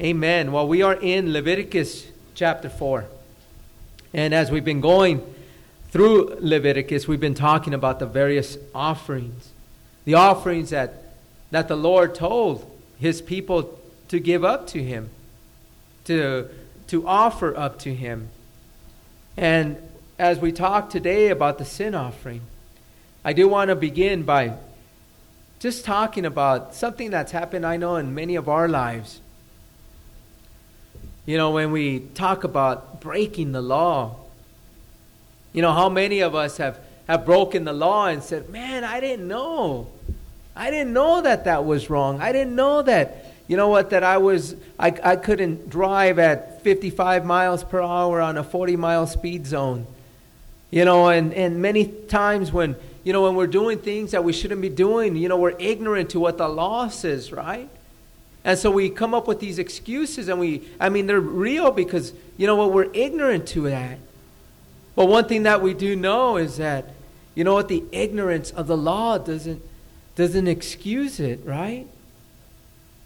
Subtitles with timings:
[0.00, 0.52] Amen.
[0.52, 3.04] Well, we are in Leviticus chapter 4.
[4.14, 5.22] And as we've been going
[5.90, 9.50] through Leviticus, we've been talking about the various offerings.
[10.06, 11.14] The offerings that,
[11.50, 12.68] that the Lord told
[12.98, 13.78] his people
[14.08, 15.10] to give up to him,
[16.06, 16.48] to,
[16.86, 18.30] to offer up to him.
[19.36, 19.76] And
[20.18, 22.40] as we talk today about the sin offering,
[23.26, 24.54] I do want to begin by
[25.58, 29.20] just talking about something that's happened, I know, in many of our lives.
[31.24, 34.16] You know, when we talk about breaking the law,
[35.52, 39.00] you know, how many of us have, have broken the law and said, Man, I
[39.00, 39.88] didn't know.
[40.56, 42.20] I didn't know that that was wrong.
[42.20, 46.62] I didn't know that, you know what, that I was, I, I couldn't drive at
[46.62, 49.86] 55 miles per hour on a 40 mile speed zone.
[50.70, 54.32] You know, and, and many times when, you know, when we're doing things that we
[54.32, 57.68] shouldn't be doing, you know, we're ignorant to what the law says, right?
[58.44, 62.12] And so we come up with these excuses, and we, I mean, they're real because,
[62.36, 63.98] you know what, we're ignorant to that.
[64.96, 66.86] But one thing that we do know is that,
[67.34, 69.62] you know what, the ignorance of the law doesn't,
[70.16, 71.86] doesn't excuse it, right?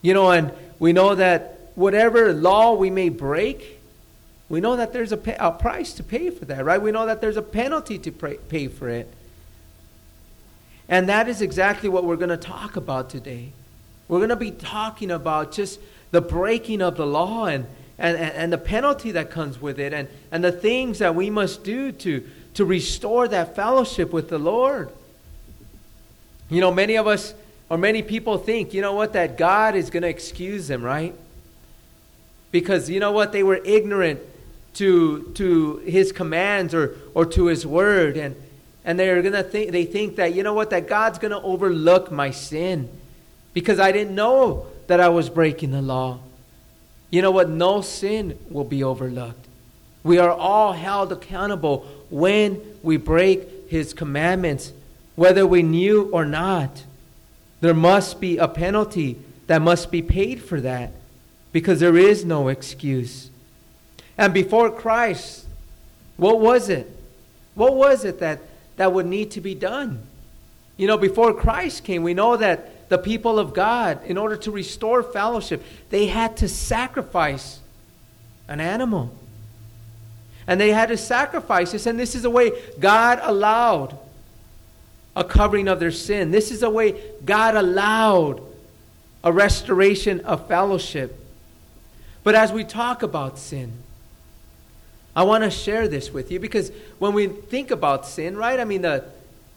[0.02, 3.78] You know, and we know that whatever law we may break,
[4.48, 6.80] we know that there's a, pay, a price to pay for that, right?
[6.80, 9.12] We know that there's a penalty to pay, pay for it.
[10.88, 13.52] And that is exactly what we're going to talk about today.
[14.08, 17.66] We're going to be talking about just the breaking of the law and,
[17.98, 21.64] and, and the penalty that comes with it and, and the things that we must
[21.64, 24.90] do to, to restore that fellowship with the Lord.
[26.48, 27.34] You know, many of us
[27.68, 31.14] or many people think, you know what, that God is going to excuse them, right?
[32.52, 34.20] Because, you know what, they were ignorant
[34.74, 38.16] to, to his commands or, or to his word.
[38.16, 38.36] And,
[38.86, 42.30] and they're gonna think they think that you know what that God's gonna overlook my
[42.30, 42.88] sin
[43.56, 46.18] because I didn't know that I was breaking the law.
[47.08, 47.48] You know what?
[47.48, 49.46] No sin will be overlooked.
[50.04, 54.74] We are all held accountable when we break his commandments,
[55.14, 56.84] whether we knew or not.
[57.62, 59.16] There must be a penalty
[59.46, 60.92] that must be paid for that
[61.50, 63.30] because there is no excuse.
[64.18, 65.46] And before Christ,
[66.18, 66.94] what was it?
[67.54, 68.40] What was it that
[68.76, 70.02] that would need to be done.
[70.76, 74.50] You know, before Christ came, we know that the people of God, in order to
[74.50, 77.60] restore fellowship, they had to sacrifice
[78.48, 79.14] an animal.
[80.46, 83.98] And they had to sacrifice this, and this is the way God allowed
[85.16, 86.30] a covering of their sin.
[86.30, 88.42] This is the way God allowed
[89.24, 91.18] a restoration of fellowship.
[92.22, 93.72] But as we talk about sin,
[95.16, 98.60] I want to share this with you because when we think about sin, right?
[98.60, 99.04] I mean, the,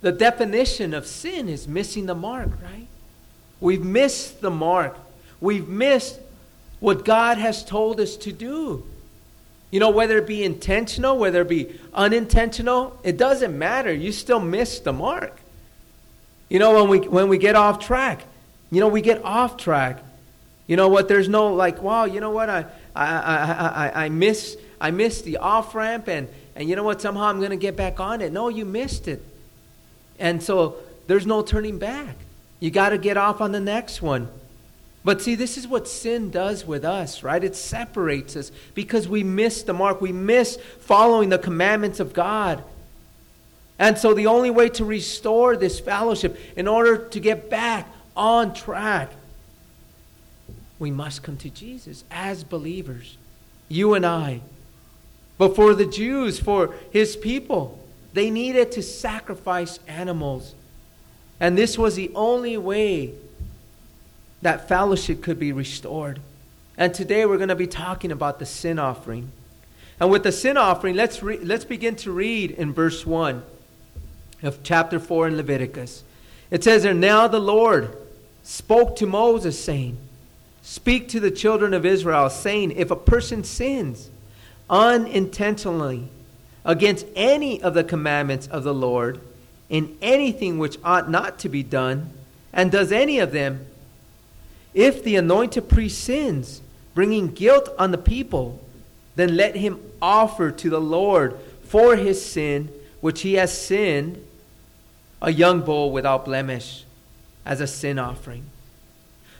[0.02, 2.88] the definition of sin is missing the mark, right?
[3.62, 4.98] We've missed the mark.
[5.42, 6.20] We've missed
[6.80, 8.86] what God has told us to do.
[9.72, 13.94] You know, whether it be intentional, whether it be unintentional, it doesn't matter.
[13.94, 15.40] You still miss the mark.
[16.50, 18.24] You know, when we when we get off track,
[18.72, 20.02] you know, we get off track.
[20.66, 21.08] You know what?
[21.08, 22.50] There's no like, wow, you know what?
[22.50, 22.66] I
[22.96, 27.02] I I I, I miss I missed the off ramp, and, and you know what?
[27.02, 28.32] Somehow I'm going to get back on it.
[28.32, 29.22] No, you missed it.
[30.18, 30.78] And so
[31.08, 32.16] there's no turning back.
[32.60, 34.30] You got to get off on the next one.
[35.04, 37.44] But see, this is what sin does with us, right?
[37.44, 40.02] It separates us because we miss the mark.
[40.02, 42.64] We miss following the commandments of God.
[43.80, 48.54] And so the only way to restore this fellowship, in order to get back on
[48.54, 49.12] track,
[50.80, 53.18] we must come to Jesus as believers.
[53.70, 54.42] You and I.
[55.38, 57.80] But for the Jews, for his people,
[58.14, 60.54] they needed to sacrifice animals.
[61.40, 63.14] And this was the only way
[64.42, 66.20] that fellowship could be restored.
[66.78, 69.32] And today we're going to be talking about the sin offering.
[70.00, 73.44] And with the sin offering, let's, re- let's begin to read in verse 1
[74.44, 76.04] of chapter 4 in Leviticus.
[76.52, 77.98] It says there, Now the Lord
[78.44, 79.98] spoke to Moses, saying,
[80.62, 84.10] Speak to the children of Israel, saying, If a person sins,
[84.70, 86.08] unintentionally
[86.64, 89.20] against any of the commandments of the Lord
[89.70, 92.12] in anything which ought not to be done,
[92.52, 93.66] and does any of them,
[94.74, 96.62] if the anointed priest sins,
[96.94, 98.62] bringing guilt on the people,
[99.16, 102.70] then let him offer to the Lord for his sin,
[103.02, 104.24] which he has sinned,
[105.22, 106.86] a young bull without blemish
[107.46, 108.46] as a sin offering.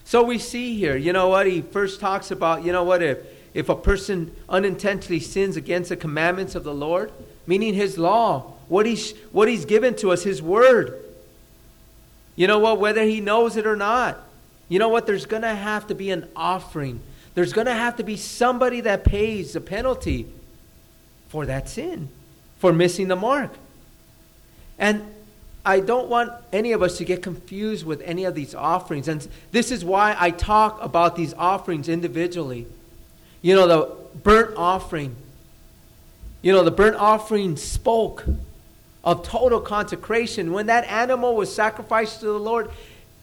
[0.04, 1.48] So we see here, you know what?
[1.48, 3.02] He first talks about, you know what?
[3.02, 3.20] If
[3.54, 7.12] if a person unintentionally sins against the commandments of the Lord,
[7.48, 11.04] meaning his law, what he's, what he's given to us, his word.
[12.36, 12.80] You know what?
[12.80, 14.18] Whether he knows it or not,
[14.70, 15.06] you know what?
[15.06, 17.02] There's going to have to be an offering.
[17.36, 20.28] there's going to have to be somebody that pays the penalty
[21.28, 22.10] for that sin,
[22.58, 23.52] for missing the mark.
[24.78, 25.04] And
[25.66, 29.08] I don't want any of us to get confused with any of these offerings.
[29.08, 32.66] And this is why I talk about these offerings individually.
[33.42, 35.16] You know, the burnt offering.
[36.42, 38.26] You know, the burnt offering spoke
[39.04, 40.52] of total consecration.
[40.52, 42.70] When that animal was sacrificed to the Lord,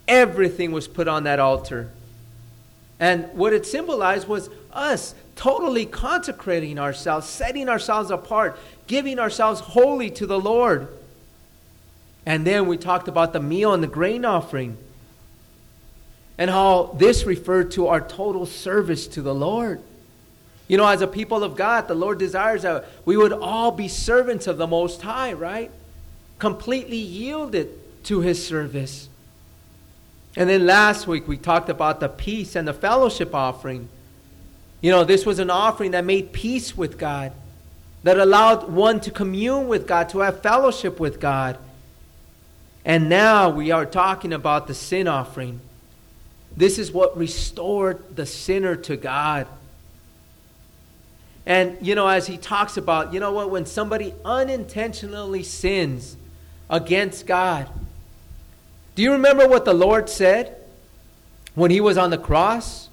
[0.08, 1.90] everything was put on that altar.
[2.98, 10.10] And what it symbolized was us totally consecrating ourselves, setting ourselves apart, giving ourselves wholly
[10.10, 10.88] to the Lord.
[12.24, 14.78] And then we talked about the meal and the grain offering
[16.38, 19.80] and how this referred to our total service to the Lord.
[20.68, 23.88] You know, as a people of God, the Lord desires that we would all be
[23.88, 25.70] servants of the Most High, right?
[26.38, 27.68] Completely yielded
[28.04, 29.08] to His service.
[30.36, 33.88] And then last week we talked about the peace and the fellowship offering.
[34.80, 37.32] You know, this was an offering that made peace with God,
[38.02, 41.58] that allowed one to commune with God, to have fellowship with God.
[42.84, 45.60] And now we are talking about the sin offering.
[46.56, 49.46] This is what restored the sinner to God.
[51.46, 56.16] And, you know, as he talks about, you know what, when somebody unintentionally sins
[56.68, 57.68] against God,
[58.96, 60.56] do you remember what the Lord said
[61.54, 62.88] when he was on the cross?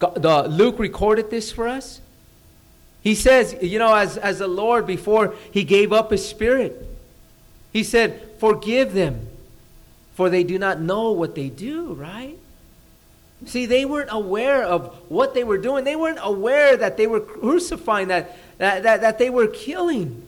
[0.00, 2.00] The, Luke recorded this for us.
[3.02, 6.88] He says, you know, as, as the Lord before he gave up his spirit,
[7.72, 9.28] he said, Forgive them,
[10.14, 12.38] for they do not know what they do, right?
[13.46, 15.84] See, they weren't aware of what they were doing.
[15.84, 20.26] They weren't aware that they were crucifying, that, that, that, that they were killing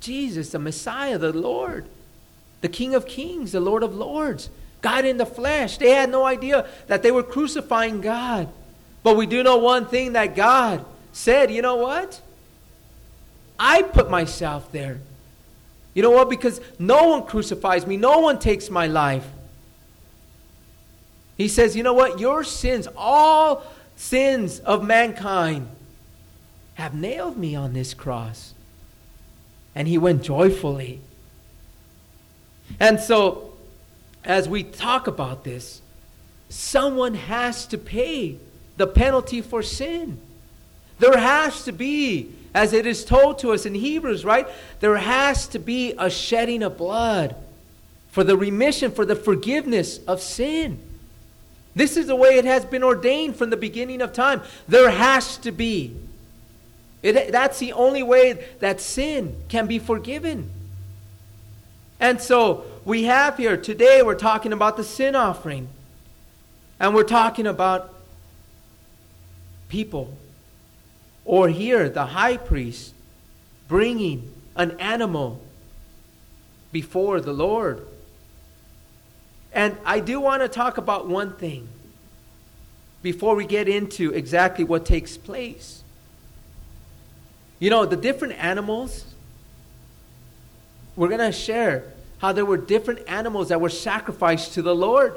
[0.00, 1.86] Jesus, the Messiah, the Lord,
[2.60, 4.50] the King of Kings, the Lord of Lords,
[4.82, 5.78] God in the flesh.
[5.78, 8.48] They had no idea that they were crucifying God.
[9.02, 12.20] But we do know one thing that God said, you know what?
[13.58, 15.00] I put myself there.
[15.94, 16.28] You know what?
[16.28, 19.26] Because no one crucifies me, no one takes my life.
[21.36, 22.20] He says, You know what?
[22.20, 23.64] Your sins, all
[23.96, 25.68] sins of mankind,
[26.74, 28.54] have nailed me on this cross.
[29.74, 31.00] And he went joyfully.
[32.78, 33.54] And so,
[34.24, 35.82] as we talk about this,
[36.48, 38.38] someone has to pay
[38.76, 40.18] the penalty for sin.
[40.98, 44.48] There has to be, as it is told to us in Hebrews, right?
[44.80, 47.36] There has to be a shedding of blood
[48.10, 50.80] for the remission, for the forgiveness of sin.
[51.74, 54.42] This is the way it has been ordained from the beginning of time.
[54.68, 55.96] There has to be.
[57.02, 60.50] It, that's the only way that sin can be forgiven.
[62.00, 65.68] And so we have here today, we're talking about the sin offering.
[66.78, 67.92] And we're talking about
[69.68, 70.16] people.
[71.24, 72.94] Or here, the high priest
[73.68, 75.40] bringing an animal
[76.72, 77.86] before the Lord.
[79.54, 81.68] And I do want to talk about one thing
[83.02, 85.84] before we get into exactly what takes place.
[87.60, 89.04] You know, the different animals,
[90.96, 91.84] we're going to share
[92.18, 95.14] how there were different animals that were sacrificed to the Lord.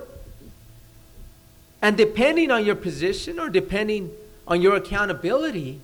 [1.82, 4.12] And depending on your position or depending
[4.48, 5.82] on your accountability,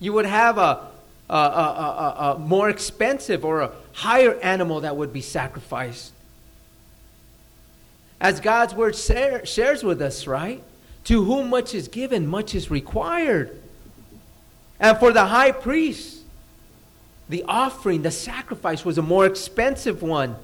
[0.00, 0.86] you would have a,
[1.28, 6.13] a, a, a, more expensive or a higher animal that would be sacrificed.
[8.24, 10.62] As God's word share, shares with us, right?
[11.04, 13.60] To whom much is given, much is required.
[14.80, 16.22] And for the high priest,
[17.28, 20.36] the offering, the sacrifice was a more expensive one.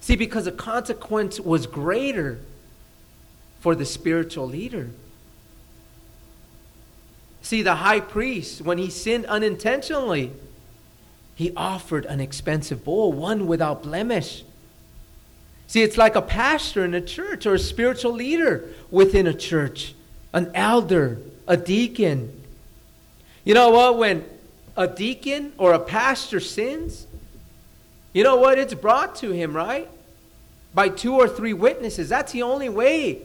[0.00, 2.38] See, because the consequence was greater
[3.58, 4.90] for the spiritual leader.
[7.42, 10.30] See, the high priest, when he sinned unintentionally,
[11.34, 14.44] he offered an expensive bull, one without blemish.
[15.66, 19.94] See, it's like a pastor in a church or a spiritual leader within a church,
[20.32, 21.18] an elder,
[21.48, 22.42] a deacon.
[23.44, 23.98] You know what?
[23.98, 24.24] When
[24.76, 27.06] a deacon or a pastor sins,
[28.12, 28.58] you know what?
[28.58, 29.88] It's brought to him, right?
[30.72, 32.08] By two or three witnesses.
[32.08, 33.22] That's the only way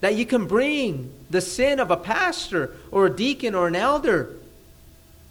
[0.00, 4.34] that you can bring the sin of a pastor or a deacon or an elder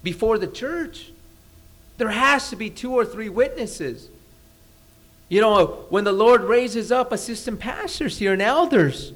[0.02, 1.10] before the church.
[1.98, 4.08] There has to be two or three witnesses.
[5.32, 9.14] You know, when the Lord raises up assistant pastors here and elders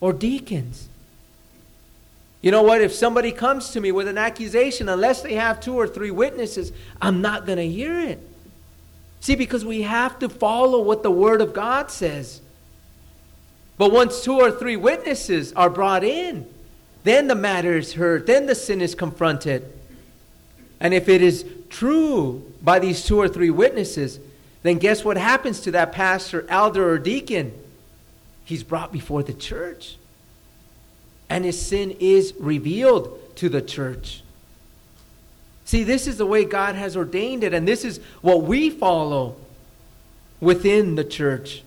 [0.00, 0.88] or deacons,
[2.40, 2.80] you know what?
[2.80, 6.72] If somebody comes to me with an accusation, unless they have two or three witnesses,
[7.02, 8.18] I'm not going to hear it.
[9.20, 12.40] See, because we have to follow what the Word of God says.
[13.76, 16.46] But once two or three witnesses are brought in,
[17.04, 19.70] then the matter is heard, then the sin is confronted.
[20.80, 24.18] And if it is true by these two or three witnesses,
[24.62, 27.52] then guess what happens to that pastor, elder, or deacon?
[28.44, 29.96] He's brought before the church.
[31.28, 34.22] And his sin is revealed to the church.
[35.64, 39.36] See, this is the way God has ordained it, and this is what we follow
[40.40, 41.62] within the church.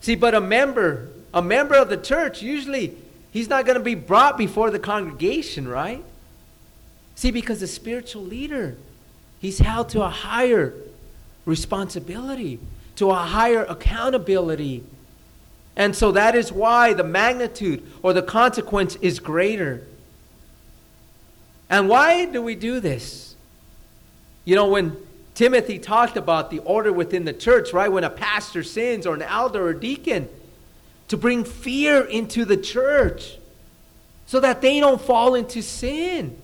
[0.00, 2.96] See, but a member, a member of the church, usually
[3.30, 6.02] he's not going to be brought before the congregation, right?
[7.14, 8.76] See, because the spiritual leader,
[9.38, 10.74] he's held to a higher
[11.50, 12.60] responsibility,
[12.96, 14.84] to a higher accountability.
[15.76, 19.86] And so that is why the magnitude or the consequence is greater.
[21.68, 23.34] And why do we do this?
[24.44, 24.96] You know, when
[25.34, 27.90] Timothy talked about the order within the church, right?
[27.90, 30.28] When a pastor sins or an elder or deacon,
[31.08, 33.36] to bring fear into the church
[34.26, 36.36] so that they don't fall into sin.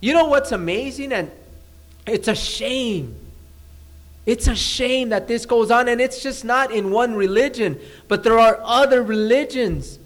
[0.00, 1.12] You know what's amazing?
[1.12, 1.30] And
[2.06, 3.16] it's a shame.
[4.28, 8.22] It's a shame that this goes on, and it's just not in one religion, but
[8.22, 9.98] there are other religions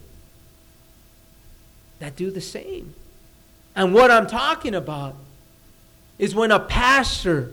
[1.99, 2.95] that do the same.
[3.75, 5.17] And what I'm talking about
[6.21, 7.50] is when a pastor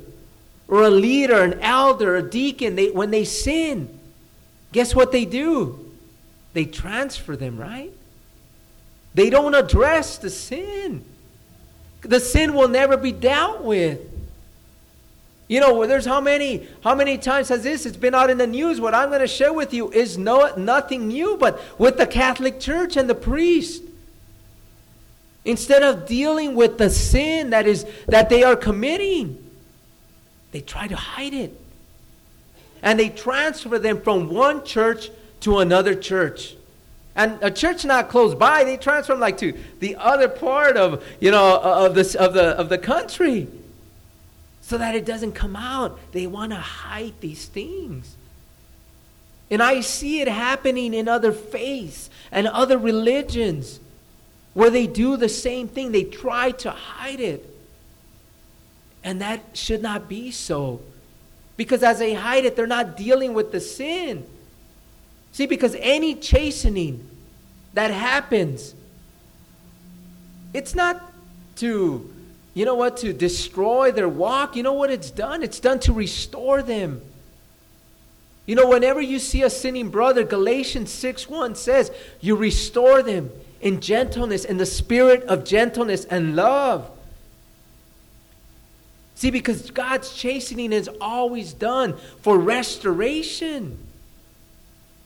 [0.68, 3.90] or a leader, an elder, a deacon, they, when they sin,
[4.72, 5.92] guess what they do?
[6.54, 7.92] They transfer them, right?
[9.16, 11.04] They don't address the sin.
[12.02, 14.02] The sin will never be dealt with.
[15.50, 17.88] You know, there's how many how many times has this?
[17.88, 18.80] It's been out in the news.
[18.80, 22.60] What I'm going to share with you is no nothing new, but with the Catholic
[22.60, 23.82] Church and the priest.
[25.44, 29.44] Instead of dealing with the sin that is that they are committing,
[30.52, 31.60] they try to hide it.
[32.84, 35.10] And they transfer them from one church
[35.42, 36.56] to another church.
[37.16, 41.04] And a church not close by, they transfer them like to the other part of,
[41.20, 43.48] you know, of, this, of, the, of the country
[44.62, 46.00] so that it doesn't come out.
[46.12, 48.16] They want to hide these things.
[49.52, 53.80] And I see it happening in other faiths and other religions
[54.54, 55.92] where they do the same thing.
[55.92, 57.46] They try to hide it.
[59.04, 60.82] And that should not be so.
[61.58, 64.26] Because as they hide it, they're not dealing with the sin.
[65.32, 67.08] See, because any chastening
[67.74, 68.76] that happens,
[70.54, 71.12] it's not
[71.58, 72.10] to
[72.60, 74.58] you know what, to destroy their walk.
[74.58, 75.44] You know what it's done?
[75.44, 77.02] It's done to restore them.
[78.46, 81.90] You know, whenever you see a sinning brother, Galatians 6 1 says,
[82.20, 86.92] you restore them in gentleness, in the spirit of gentleness and love.
[89.16, 93.78] See, because God's chastening is always done for restoration.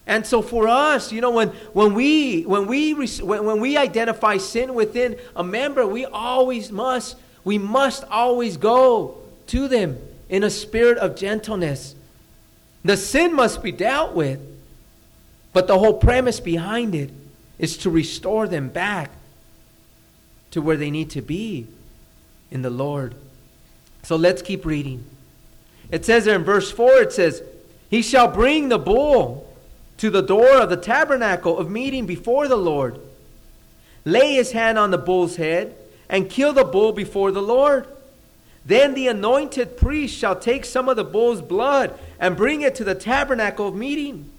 [0.08, 4.38] And so for us, you know, when, when, we, when, we, when, when we identify
[4.38, 9.98] sin within a member, we always must we must always go to them
[10.30, 11.96] in a spirit of gentleness.
[12.84, 14.40] The sin must be dealt with,
[15.52, 17.12] but the whole premise behind it
[17.60, 19.12] is to restore them back
[20.52, 21.68] to where they need to be
[22.52, 23.16] in the Lord.
[24.04, 25.06] So let's keep reading.
[25.92, 27.42] It says there in verse 4 it says,
[27.90, 29.54] He shall bring the bull
[29.98, 33.00] to the door of the tabernacle of meeting before the Lord,
[34.06, 35.76] lay his hand on the bull's head
[36.10, 37.88] and kill the bull before the Lord.
[38.66, 42.84] Then the anointed priest shall take some of the bull's blood and bring it to
[42.84, 44.30] the tabernacle of meeting.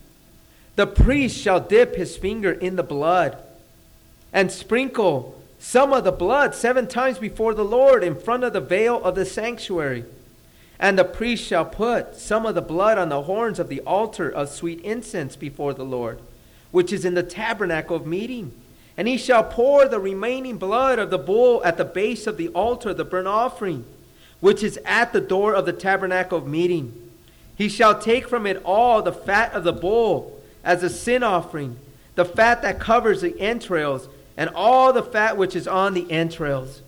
[0.77, 3.37] The priest shall dip his finger in the blood
[4.33, 8.61] and sprinkle some of the blood seven times before the Lord in front of the
[8.61, 10.05] veil of the sanctuary.
[10.79, 14.29] And the priest shall put some of the blood on the horns of the altar
[14.29, 16.19] of sweet incense before the Lord,
[16.73, 18.53] which is in the tabernacle of meeting.
[18.97, 22.49] And he shall pour the remaining blood of the bull at the base of the
[22.49, 23.85] altar, of the burnt offering,
[24.41, 27.11] which is at the door of the tabernacle of meeting.
[27.57, 31.77] He shall take from it all the fat of the bull as a sin offering,
[32.15, 36.83] the fat that covers the entrails, and all the fat which is on the entrails,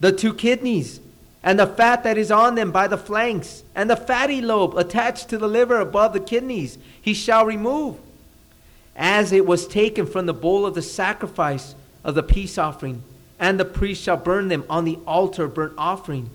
[0.00, 1.00] the two kidneys,
[1.42, 5.28] and the fat that is on them by the flanks, and the fatty lobe attached
[5.28, 7.98] to the liver above the kidneys, he shall remove
[8.96, 11.74] as it was taken from the bowl of the sacrifice
[12.04, 13.02] of the peace offering,
[13.38, 16.30] and the priest shall burn them on the altar of burnt offering.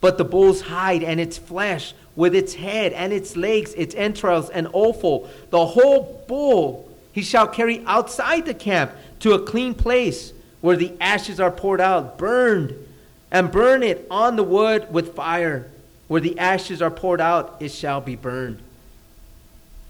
[0.00, 4.50] But the bull's hide and its flesh, with its head and its legs, its entrails
[4.50, 10.32] and offal, the whole bull he shall carry outside the camp to a clean place
[10.60, 12.74] where the ashes are poured out, burned,
[13.30, 15.70] and burn it on the wood with fire.
[16.08, 18.58] Where the ashes are poured out, it shall be burned.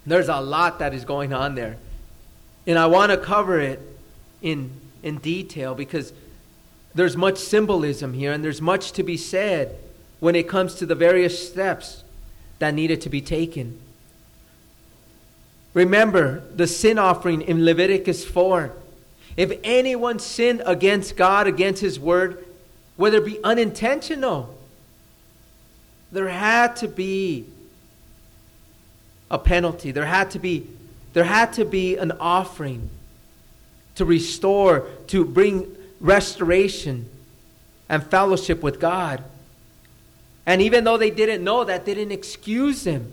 [0.07, 1.76] There's a lot that is going on there.
[2.67, 3.81] And I want to cover it
[4.43, 4.71] in,
[5.02, 6.12] in detail because
[6.95, 9.76] there's much symbolism here and there's much to be said
[10.19, 12.05] when it comes to the various steps
[12.59, 13.81] that needed to be taken.
[15.73, 18.73] Remember the sin offering in Leviticus 4.
[19.37, 22.45] If anyone sinned against God, against His word,
[22.97, 24.55] whether it be unintentional,
[26.12, 27.47] there had to be
[29.31, 29.93] a penalty.
[29.93, 30.67] There had to be,
[31.12, 32.90] there had to be an offering
[33.97, 37.09] to restore, to bring restoration
[37.88, 39.23] and fellowship with God.
[40.47, 43.12] And even though they didn't know that, they didn't excuse him.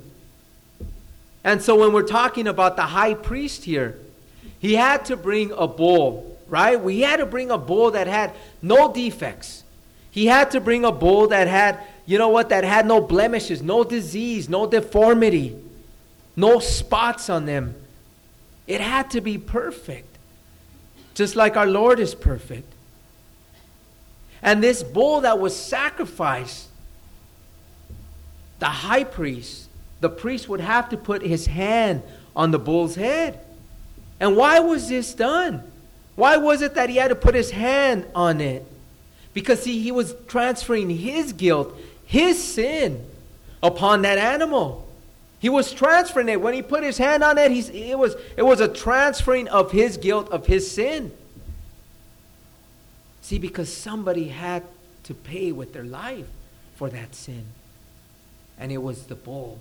[1.44, 3.98] And so when we're talking about the high priest here,
[4.60, 6.82] he had to bring a bull, right?
[6.90, 9.64] He had to bring a bull that had no defects.
[10.12, 13.62] He had to bring a bull that had, you know what, that had no blemishes,
[13.62, 15.56] no disease, no deformity,
[16.36, 17.76] no spots on them.
[18.68, 20.18] It had to be perfect,
[21.16, 22.72] just like our Lord is perfect.
[24.42, 26.68] And this bull that was sacrificed,
[28.60, 29.70] the high priest,
[30.02, 32.04] the priest would have to put his hand
[32.36, 33.40] on the bull's head.
[34.20, 35.64] And why was this done?
[36.16, 38.66] Why was it that he had to put his hand on it?
[39.34, 43.06] Because see, he was transferring his guilt, his sin,
[43.62, 44.87] upon that animal.
[45.40, 46.42] He was transferring it.
[46.42, 49.72] When he put his hand on it, he's, it, was, it was a transferring of
[49.72, 51.12] his guilt, of his sin.
[53.22, 54.64] See, because somebody had
[55.04, 56.26] to pay with their life
[56.76, 57.46] for that sin.
[58.58, 59.60] And it was the bull.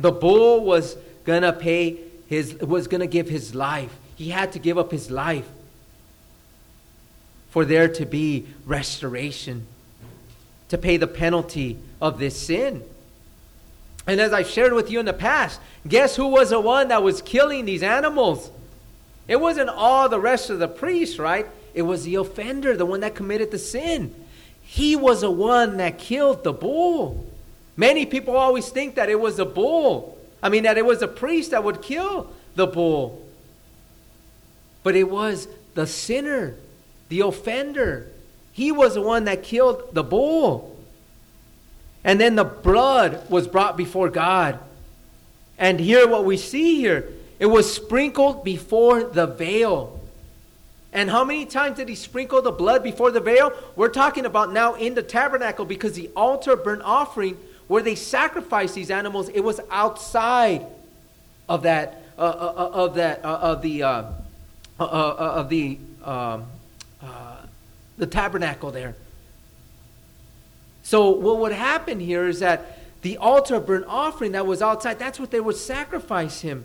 [0.00, 3.94] The bull was going to pay his was going to give his life.
[4.16, 5.48] He had to give up his life
[7.50, 9.66] for there to be restoration,
[10.68, 12.82] to pay the penalty of this sin.
[14.08, 17.02] And as I've shared with you in the past, guess who was the one that
[17.02, 18.50] was killing these animals?
[19.28, 21.46] It wasn't all the rest of the priests, right?
[21.74, 24.14] It was the offender, the one that committed the sin.
[24.62, 27.26] He was the one that killed the bull.
[27.76, 30.16] Many people always think that it was the bull.
[30.42, 33.22] I mean, that it was a priest that would kill the bull.
[34.82, 36.54] But it was the sinner,
[37.10, 38.10] the offender.
[38.52, 40.77] He was the one that killed the bull.
[42.04, 44.58] And then the blood was brought before God.
[45.58, 47.08] And here, what we see here,
[47.38, 49.98] it was sprinkled before the veil.
[50.92, 53.52] And how many times did he sprinkle the blood before the veil?
[53.76, 58.74] We're talking about now in the tabernacle because the altar burnt offering where they sacrificed
[58.74, 60.66] these animals, it was outside
[61.48, 64.04] of that uh, uh, uh of that uh, of the uh,
[64.80, 66.46] uh, of the um,
[67.96, 68.94] the tabernacle there.
[70.88, 74.98] So what would happen here is that the altar of burnt offering that was outside,
[74.98, 76.64] that's what they would sacrifice him.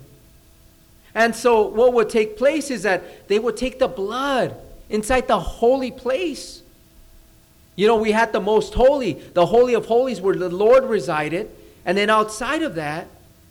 [1.14, 4.56] And so, what would take place is that they would take the blood
[4.90, 6.62] inside the holy place.
[7.76, 11.50] You know, we had the most holy, the Holy of Holies where the Lord resided.
[11.86, 13.08] And then outside of that,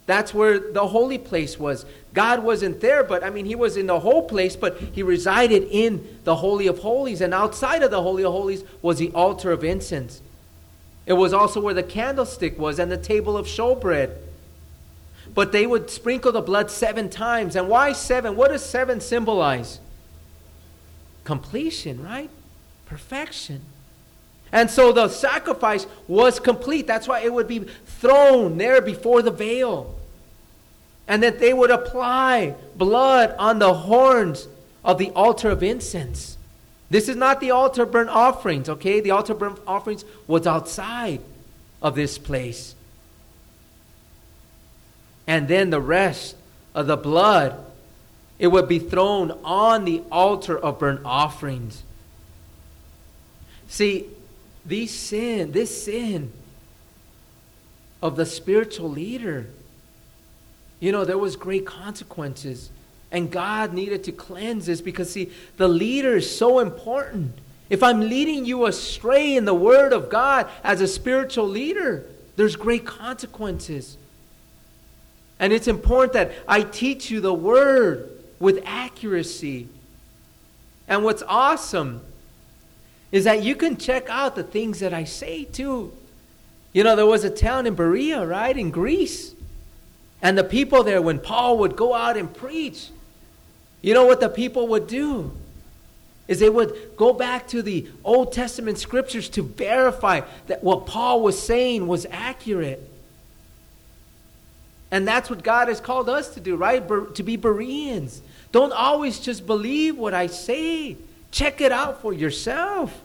[0.07, 1.85] that's where the holy place was.
[2.15, 5.69] God wasn't there, but I mean, He was in the whole place, but He resided
[5.71, 7.21] in the Holy of Holies.
[7.21, 10.23] And outside of the Holy of Holies was the altar of incense.
[11.07, 14.17] It was also where the candlestick was and the table of showbread.
[15.35, 17.57] But they would sprinkle the blood seven times.
[17.57, 18.37] And why seven?
[18.37, 19.81] What does seven symbolize?
[21.25, 22.31] Completion, right?
[22.87, 23.63] Perfection.
[24.53, 26.87] And so the sacrifice was complete.
[26.87, 29.99] That's why it would be thrown there before the veil.
[31.09, 34.47] And that they would apply blood on the horns
[34.85, 36.37] of the altar of incense.
[36.93, 39.01] This is not the altar burnt offerings, okay?
[39.01, 41.23] The altar burnt offerings was outside
[41.81, 42.75] of this place.
[45.27, 46.37] And then the rest
[46.75, 47.59] of the blood
[48.39, 51.83] it would be thrown on the altar of burnt offerings.
[53.69, 54.05] See
[54.67, 56.31] these sin this sin
[58.03, 59.47] of the spiritual leader
[60.79, 62.71] you know there was great consequences
[63.13, 67.33] and god needed to cleanse this because see the leader is so important
[67.71, 72.57] if i'm leading you astray in the word of god as a spiritual leader there's
[72.57, 73.97] great consequences
[75.43, 79.67] and it's important that I teach you the word with accuracy.
[80.87, 82.01] And what's awesome
[83.11, 85.93] is that you can check out the things that I say too.
[86.73, 89.35] You know, there was a town in Berea, right, in Greece.
[90.23, 92.91] And the people there, when Paul would go out and preach,
[93.83, 95.33] you know what the people would do?
[96.29, 101.21] Is they would go back to the Old Testament scriptures to verify that what Paul
[101.21, 102.89] was saying was accurate.
[104.93, 106.87] And that's what God has called us to do, right?
[107.17, 108.23] To be Bereans.
[108.53, 110.97] Don't always just believe what I say.
[111.33, 113.01] Check it out for yourself.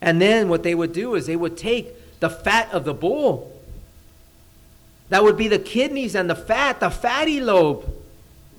[0.00, 3.52] And then what they would do is they would take the fat of the bull.
[5.10, 7.88] That would be the kidneys and the fat, the fatty lobe.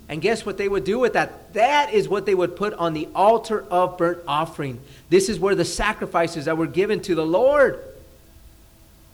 [0.08, 1.52] And guess what they would do with that?
[1.52, 4.80] That is what they would put on the altar of burnt offering.
[5.10, 7.84] This is where the sacrifices that were given to the Lord.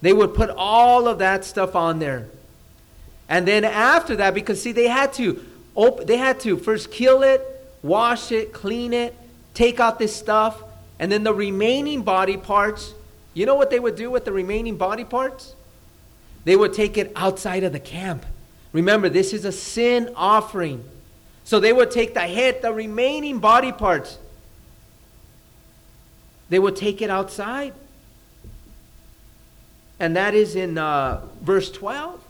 [0.03, 2.29] They would put all of that stuff on there.
[3.29, 7.23] And then after that, because see, they had to open, they had to first kill
[7.23, 7.41] it,
[7.83, 9.17] wash it, clean it,
[9.55, 10.63] take out this stuff,
[10.99, 12.95] and then the remaining body parts.
[13.33, 15.55] You know what they would do with the remaining body parts?
[16.45, 18.25] They would take it outside of the camp.
[18.75, 20.85] Remember, this is a sin offering.
[21.45, 24.19] So they would take the head, the remaining body parts,
[26.51, 27.73] they would take it outside.
[29.99, 32.21] And that is in uh, verse 12.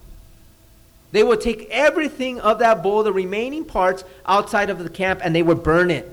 [1.13, 5.35] They would take everything of that bull, the remaining parts, outside of the camp, and
[5.35, 6.09] they would burn it.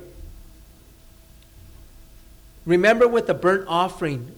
[2.65, 4.33] Remember with the burnt offering,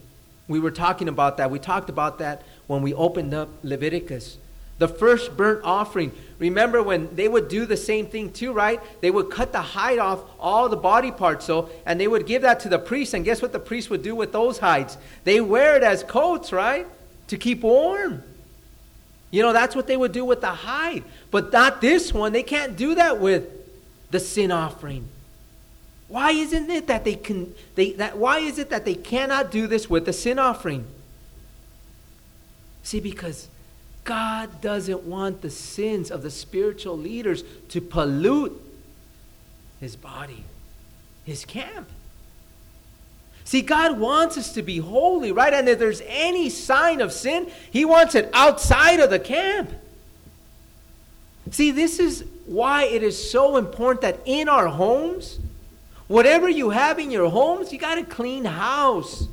[0.47, 1.51] we were talking about that.
[1.51, 4.37] We talked about that when we opened up Leviticus.
[4.79, 6.11] The first burnt offering.
[6.39, 8.81] Remember when they would do the same thing too, right?
[9.01, 12.41] They would cut the hide off all the body parts, so and they would give
[12.41, 13.13] that to the priest.
[13.13, 14.97] And guess what the priest would do with those hides?
[15.23, 16.87] They wear it as coats, right?
[17.27, 18.23] To keep warm.
[19.31, 21.03] You know, that's what they would do with the hide.
[21.31, 22.33] But not this one.
[22.33, 23.47] They can't do that with
[24.11, 25.07] the sin offering.
[26.07, 29.65] Why isn't it that they can they that why is it that they cannot do
[29.65, 30.85] this with the sin offering?
[32.83, 33.47] See, because
[34.03, 38.59] God doesn't want the sins of the spiritual leaders to pollute
[39.79, 40.43] his body,
[41.25, 41.89] his camp.
[43.45, 45.53] See, God wants us to be holy, right?
[45.53, 49.69] And if there's any sign of sin, He wants it outside of the camp.
[51.51, 55.39] See, this is why it is so important that in our homes,
[56.07, 59.27] whatever you have in your homes, you got a clean house.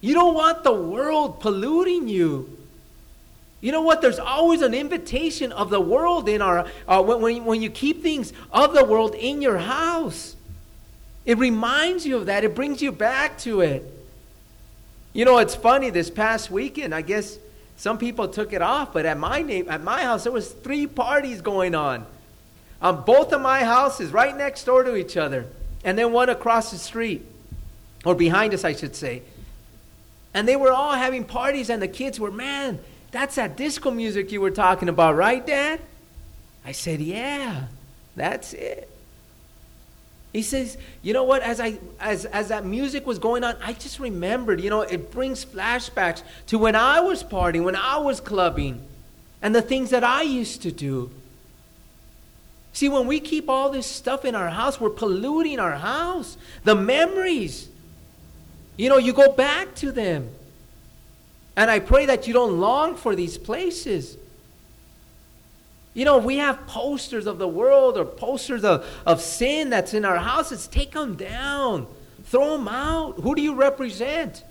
[0.00, 2.57] You don't want the world polluting you.
[3.60, 4.00] You know what?
[4.00, 8.32] There's always an invitation of the world in our, uh, when, when you keep things
[8.52, 10.36] of the world in your house.
[11.24, 13.84] It reminds you of that, it brings you back to it.
[15.12, 17.38] You know, it's funny, this past weekend, I guess
[17.76, 20.86] some people took it off, but at my, name, at my house, there was three
[20.86, 22.06] parties going on.
[22.80, 25.46] Um, both of my houses, right next door to each other,
[25.84, 27.26] and then one across the street,
[28.04, 29.22] or behind us, I should say.
[30.32, 32.78] And they were all having parties, and the kids were, man,
[33.10, 35.80] that's that disco music you were talking about, right, Dad?
[36.64, 37.64] I said, yeah,
[38.16, 38.90] that's it.
[40.32, 43.72] He says, you know what, as, I, as, as that music was going on, I
[43.72, 48.20] just remembered, you know, it brings flashbacks to when I was partying, when I was
[48.20, 48.86] clubbing,
[49.40, 51.10] and the things that I used to do.
[52.74, 56.36] See, when we keep all this stuff in our house, we're polluting our house.
[56.64, 57.68] The memories,
[58.76, 60.30] you know, you go back to them.
[61.58, 64.16] And I pray that you don't long for these places.
[65.92, 70.04] You know, we have posters of the world or posters of, of sin that's in
[70.04, 70.68] our houses.
[70.68, 71.88] Take them down,
[72.22, 73.18] throw them out.
[73.18, 74.44] Who do you represent?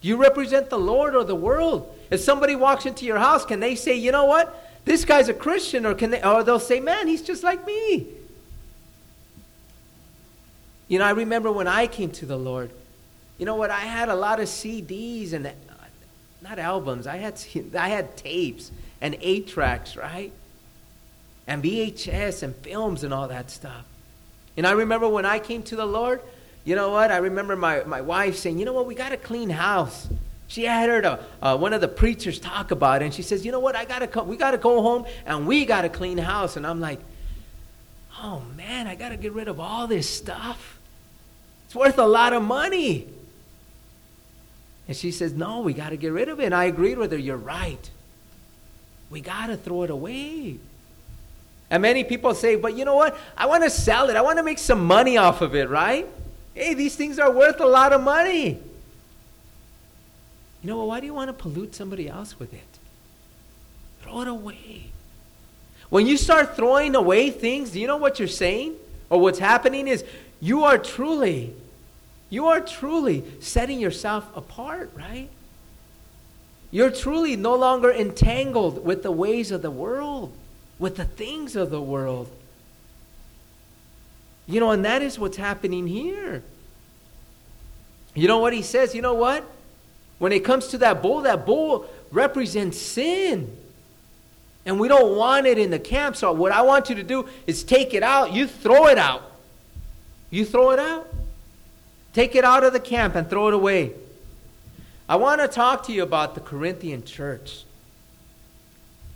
[0.00, 1.92] Do you represent the Lord or the world?
[2.08, 4.56] If somebody walks into your house, can they say, you know what?
[4.84, 8.06] This guy's a Christian, or can they or they'll say, Man, he's just like me.
[10.86, 12.70] You know, I remember when I came to the Lord,
[13.38, 13.70] you know what?
[13.70, 15.50] I had a lot of CDs and
[16.44, 17.06] not albums.
[17.06, 17.40] I had
[17.74, 20.30] I had tapes and eight tracks, right?
[21.46, 23.84] And VHS and films and all that stuff.
[24.56, 26.20] And I remember when I came to the Lord,
[26.64, 27.10] you know what?
[27.10, 28.86] I remember my, my wife saying, you know what?
[28.86, 30.06] We got a clean house.
[30.46, 33.44] She had heard a, uh, one of the preachers talk about it, and she says,
[33.44, 33.74] you know what?
[33.74, 36.56] I gotta co- we got to go home and we got to clean house.
[36.56, 37.00] And I'm like,
[38.22, 40.78] oh man, I got to get rid of all this stuff.
[41.66, 43.08] It's worth a lot of money.
[44.86, 46.46] And she says, No, we got to get rid of it.
[46.46, 47.18] And I agreed with her.
[47.18, 47.90] You're right.
[49.10, 50.58] We got to throw it away.
[51.70, 53.16] And many people say, But you know what?
[53.36, 54.16] I want to sell it.
[54.16, 56.06] I want to make some money off of it, right?
[56.54, 58.60] Hey, these things are worth a lot of money.
[60.62, 60.86] You know what?
[60.86, 62.60] Why do you want to pollute somebody else with it?
[64.02, 64.86] Throw it away.
[65.90, 68.76] When you start throwing away things, do you know what you're saying?
[69.10, 70.04] Or what's happening is
[70.40, 71.54] you are truly
[72.34, 75.28] you are truly setting yourself apart, right?
[76.72, 80.32] You're truly no longer entangled with the ways of the world,
[80.80, 82.28] with the things of the world.
[84.48, 86.42] You know, and that is what's happening here.
[88.14, 88.96] You know what he says?
[88.96, 89.44] You know what?
[90.18, 93.56] When it comes to that bull, that bull represents sin.
[94.66, 96.16] And we don't want it in the camp.
[96.16, 98.32] So, what I want you to do is take it out.
[98.32, 99.22] You throw it out.
[100.30, 101.14] You throw it out.
[102.14, 103.92] Take it out of the camp and throw it away.
[105.08, 107.64] I want to talk to you about the Corinthian church.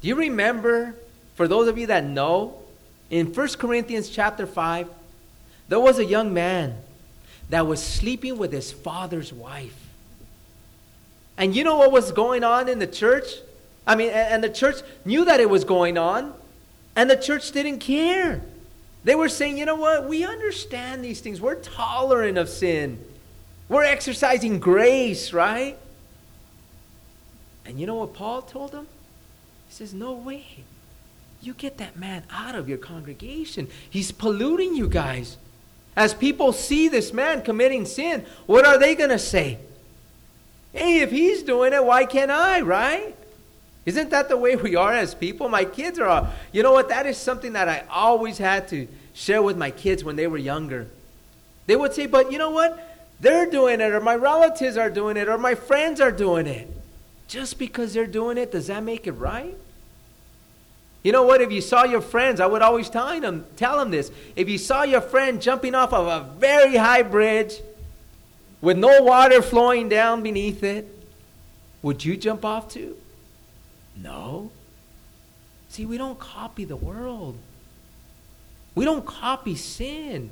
[0.03, 0.95] Do you remember,
[1.35, 2.61] for those of you that know,
[3.09, 4.89] in 1 Corinthians chapter 5,
[5.69, 6.77] there was a young man
[7.51, 9.89] that was sleeping with his father's wife.
[11.39, 13.27] And you know what was going on in the church?
[13.87, 16.35] I mean, and the church knew that it was going on,
[16.95, 18.43] and the church didn't care.
[19.09, 20.07] They were saying, you know what?
[20.07, 21.41] We understand these things.
[21.41, 23.03] We're tolerant of sin.
[23.67, 25.79] We're exercising grace, right?
[27.65, 28.87] And you know what Paul told them?
[29.67, 30.45] He says, No way.
[31.41, 33.69] You get that man out of your congregation.
[33.89, 35.39] He's polluting you guys.
[35.97, 39.57] As people see this man committing sin, what are they going to say?
[40.75, 43.17] Hey, if he's doing it, why can't I, right?
[43.87, 45.49] Isn't that the way we are as people?
[45.49, 46.91] My kids are, all, you know what?
[46.91, 48.87] That is something that I always had to
[49.19, 50.87] share with my kids when they were younger.
[51.67, 52.85] They would say, but you know what?
[53.21, 56.71] They're doing it, or my relatives are doing it, or my friends are doing it.
[57.27, 59.57] Just because they're doing it, does that make it right?
[61.03, 61.41] You know what?
[61.41, 64.13] If you saw your friends, I would always tell them, tell them this.
[64.37, 67.55] If you saw your friend jumping off of a very high bridge
[68.61, 70.87] with no water flowing down beneath it,
[71.83, 72.97] would you jump off too?
[73.97, 74.53] No.
[75.71, 77.37] See, we don't copy the world.
[78.79, 80.31] We don't copy sin.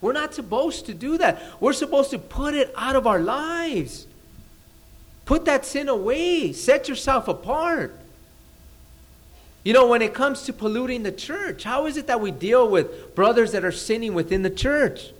[0.00, 1.40] We're not supposed to do that.
[1.60, 4.08] We're supposed to put it out of our lives.
[5.26, 6.52] Put that sin away.
[6.52, 7.96] Set yourself apart.
[9.62, 12.68] You know, when it comes to polluting the church, how is it that we deal
[12.68, 15.12] with brothers that are sinning within the church?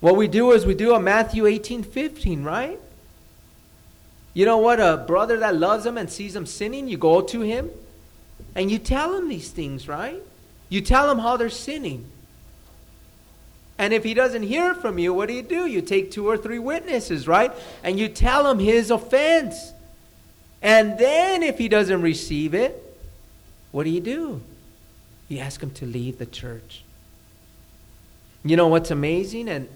[0.00, 2.80] What we do is we do a Matthew 18 15, right?
[4.32, 4.80] You know what?
[4.80, 7.70] A brother that loves him and sees him sinning, you go to him
[8.54, 10.22] and you tell him these things, right?
[10.68, 12.06] You tell him how they're sinning.
[13.76, 15.66] And if he doesn't hear from you, what do you do?
[15.66, 17.52] You take two or three witnesses, right?
[17.82, 19.72] And you tell him his offense.
[20.62, 22.80] And then if he doesn't receive it,
[23.72, 24.40] what do you do?
[25.28, 26.84] You ask him to leave the church.
[28.44, 29.48] You know what's amazing?
[29.48, 29.68] And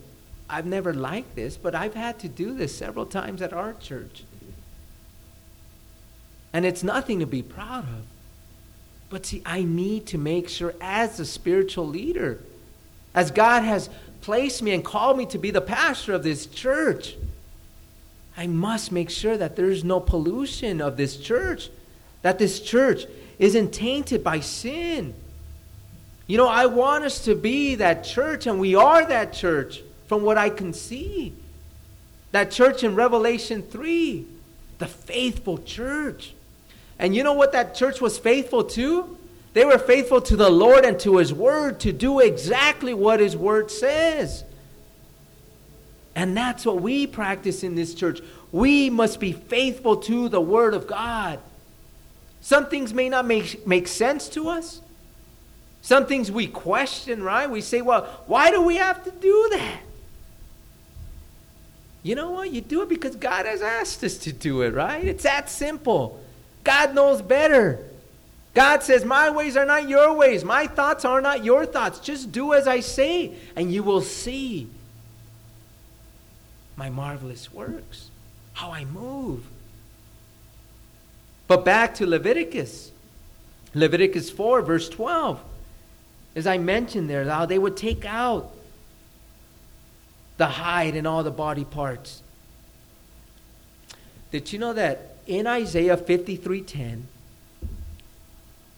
[0.48, 4.22] I've never liked this, but I've had to do this several times at our church.
[6.52, 8.04] And it's nothing to be proud of.
[9.10, 12.40] But see, I need to make sure, as a spiritual leader,
[13.14, 13.88] as God has
[14.20, 17.16] placed me and called me to be the pastor of this church,
[18.36, 21.70] I must make sure that there's no pollution of this church,
[22.22, 23.06] that this church
[23.38, 25.14] isn't tainted by sin.
[26.26, 30.22] You know, I want us to be that church, and we are that church from
[30.22, 31.32] what I can see.
[32.32, 34.26] That church in Revelation 3,
[34.78, 36.34] the faithful church.
[36.98, 39.16] And you know what that church was faithful to?
[39.52, 43.36] They were faithful to the Lord and to His Word to do exactly what His
[43.36, 44.44] Word says.
[46.14, 48.20] And that's what we practice in this church.
[48.50, 51.38] We must be faithful to the Word of God.
[52.40, 54.80] Some things may not make, make sense to us.
[55.82, 57.48] Some things we question, right?
[57.48, 59.80] We say, well, why do we have to do that?
[62.02, 62.50] You know what?
[62.52, 65.04] You do it because God has asked us to do it, right?
[65.04, 66.20] It's that simple.
[66.64, 67.84] God knows better.
[68.54, 70.44] God says, My ways are not your ways.
[70.44, 72.00] My thoughts are not your thoughts.
[72.00, 74.68] Just do as I say, and you will see
[76.76, 78.10] my marvelous works,
[78.54, 79.44] how I move.
[81.46, 82.92] But back to Leviticus.
[83.74, 85.40] Leviticus 4, verse 12.
[86.36, 88.54] As I mentioned there, how they would take out
[90.36, 92.22] the hide and all the body parts.
[94.30, 97.02] Did you know that in Isaiah 53:10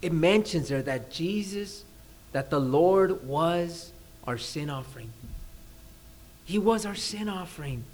[0.02, 1.84] it mentions there that Jesus
[2.32, 3.92] that the Lord was
[4.26, 5.10] our sin offering.
[6.44, 7.84] He was our sin offering.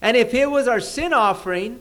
[0.00, 1.80] And if it was our sin offering,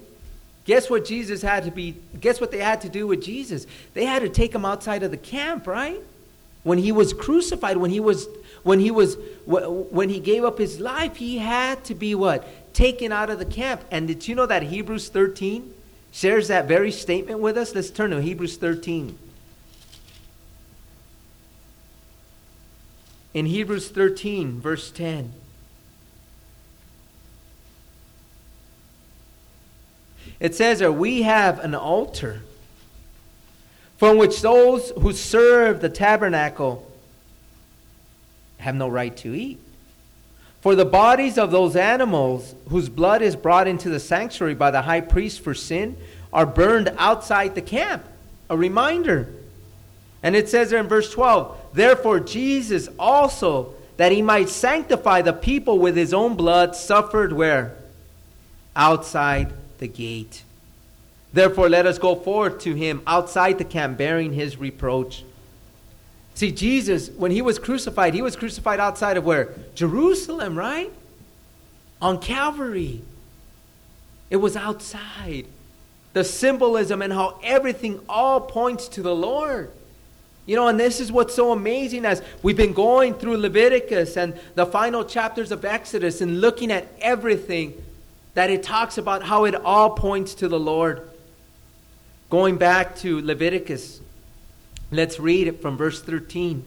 [0.68, 3.66] Guess what Jesus had to be, guess what they had to do with Jesus?
[3.94, 6.02] They had to take him outside of the camp, right?
[6.64, 8.28] When he was crucified, when he was
[8.64, 12.46] when he was when he gave up his life, he had to be what?
[12.78, 13.84] Taken out of the camp.
[13.90, 15.74] And did you know that Hebrews 13
[16.12, 17.74] shares that very statement with us?
[17.74, 19.18] Let's turn to Hebrews 13.
[23.34, 25.34] In Hebrews 13, verse 10.
[30.40, 32.44] It says that we have an altar
[33.98, 36.88] from which those who serve the tabernacle
[38.60, 39.60] have no right to eat.
[40.68, 44.82] For the bodies of those animals whose blood is brought into the sanctuary by the
[44.82, 45.96] high priest for sin
[46.34, 48.06] are burned outside the camp.
[48.50, 49.30] A reminder.
[50.22, 55.32] And it says there in verse 12, Therefore Jesus also, that he might sanctify the
[55.32, 57.74] people with his own blood, suffered where?
[58.76, 60.44] Outside the gate.
[61.32, 65.24] Therefore let us go forth to him outside the camp, bearing his reproach.
[66.38, 69.56] See, Jesus, when he was crucified, he was crucified outside of where?
[69.74, 70.94] Jerusalem, right?
[72.00, 73.02] On Calvary.
[74.30, 75.48] It was outside.
[76.14, 79.72] The symbolism and how everything all points to the Lord.
[80.46, 84.40] You know, and this is what's so amazing as we've been going through Leviticus and
[84.54, 87.84] the final chapters of Exodus and looking at everything
[88.36, 91.02] that it talks about how it all points to the Lord.
[92.30, 94.02] Going back to Leviticus
[94.92, 96.64] Let's read it from verse 13.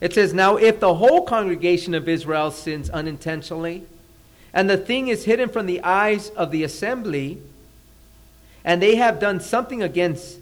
[0.00, 3.84] It says, Now if the whole congregation of Israel sins unintentionally,
[4.52, 7.38] and the thing is hidden from the eyes of the assembly,
[8.64, 10.38] and they have done something against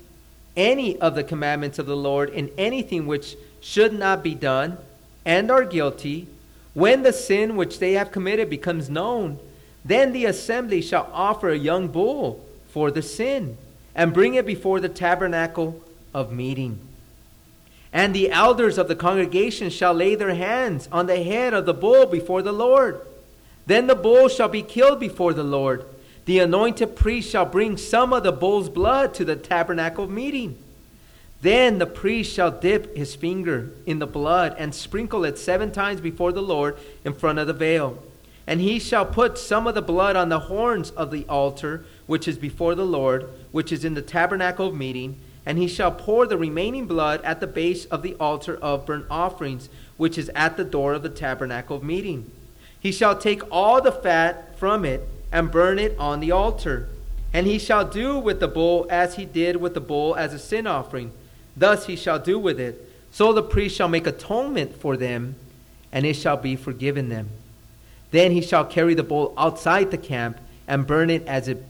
[0.57, 4.79] any of the commandments of the Lord in anything which should not be done,
[5.25, 6.29] and are guilty,
[6.75, 9.39] when the sin which they have committed becomes known,
[9.85, 13.57] then the assembly shall offer a young bull for the sin,
[13.95, 15.83] and bring it before the tabernacle
[16.15, 16.79] of meeting.
[17.93, 21.75] And the elders of the congregation shall lay their hands on the head of the
[21.75, 23.01] bull before the Lord.
[23.67, 25.85] Then the bull shall be killed before the Lord.
[26.25, 30.57] The anointed priest shall bring some of the bull's blood to the tabernacle of meeting.
[31.43, 36.01] Then the priest shall dip his finger in the blood and sprinkle it seven times
[36.01, 38.03] before the Lord in front of the veil.
[38.47, 42.27] And he shall put some of the blood on the horns of the altar which
[42.27, 46.27] is before the Lord, which is in the tabernacle of meeting and he shall pour
[46.27, 50.57] the remaining blood at the base of the altar of burnt offerings, which is at
[50.57, 52.31] the door of the tabernacle of meeting.
[52.79, 56.89] He shall take all the fat from it and burn it on the altar.
[57.33, 60.39] And he shall do with the bull as he did with the bull as a
[60.39, 61.13] sin offering.
[61.57, 62.89] Thus he shall do with it.
[63.11, 65.35] So the priest shall make atonement for them,
[65.91, 67.29] and it shall be forgiven them.
[68.11, 71.65] Then he shall carry the bull outside the camp and burn it as, it,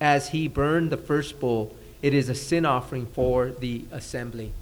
[0.00, 4.52] as he burned the first bull it is a sin offering for the assembly.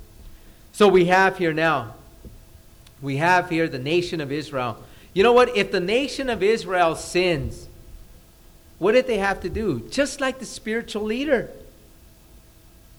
[0.73, 1.95] So we have here now,
[3.01, 4.83] we have here the nation of Israel.
[5.15, 5.57] You know what?
[5.57, 7.69] If the nation of Israel sins,
[8.79, 9.81] what did they have to do?
[9.91, 11.51] Just like the spiritual leader.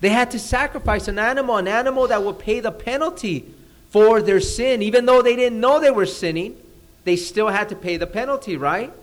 [0.01, 3.53] They had to sacrifice an animal, an animal that would pay the penalty
[3.89, 4.81] for their sin.
[4.81, 6.55] Even though they didn't know they were sinning,
[7.03, 8.93] they still had to pay the penalty, right?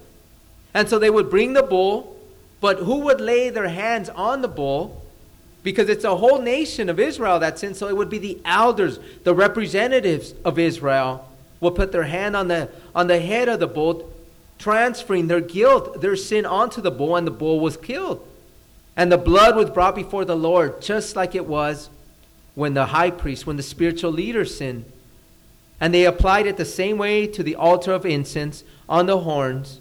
[0.72, 2.16] And so they would bring the bull,
[2.60, 5.02] but who would lay their hands on the bull?
[5.66, 7.74] Because it's a whole nation of Israel that's in.
[7.74, 12.46] So it would be the elders, the representatives of Israel, will put their hand on
[12.46, 14.08] the on the head of the bull,
[14.60, 18.24] transferring their guilt, their sin onto the bull, and the bull was killed.
[18.96, 21.90] And the blood was brought before the Lord, just like it was
[22.54, 24.84] when the high priest, when the spiritual leader sinned.
[25.80, 29.80] And they applied it the same way to the altar of incense on the horns,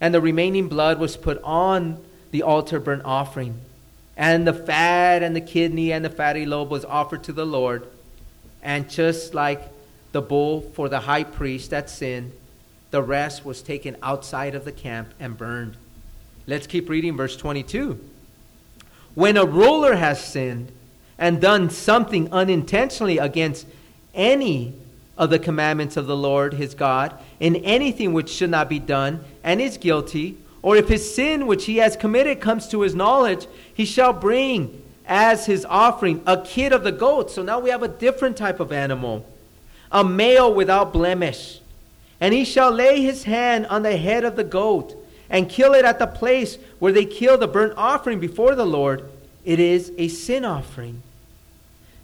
[0.00, 1.98] and the remaining blood was put on
[2.30, 3.58] the altar burnt offering
[4.16, 7.86] and the fat and the kidney and the fatty lobe was offered to the Lord.
[8.62, 9.62] And just like
[10.12, 12.32] the bull for the high priest that sinned,
[12.90, 15.76] the rest was taken outside of the camp and burned.
[16.46, 17.98] Let's keep reading verse 22.
[19.14, 20.72] When a ruler has sinned
[21.18, 23.66] and done something unintentionally against
[24.14, 24.74] any
[25.16, 29.24] of the commandments of the Lord his God, in anything which should not be done,
[29.44, 33.46] and is guilty, or if his sin which he has committed comes to his knowledge,
[33.74, 37.34] he shall bring as his offering a kid of the goats.
[37.34, 39.26] So now we have a different type of animal,
[39.90, 41.60] a male without blemish.
[42.20, 44.94] And he shall lay his hand on the head of the goat
[45.28, 49.10] and kill it at the place where they kill the burnt offering before the Lord.
[49.44, 51.02] It is a sin offering.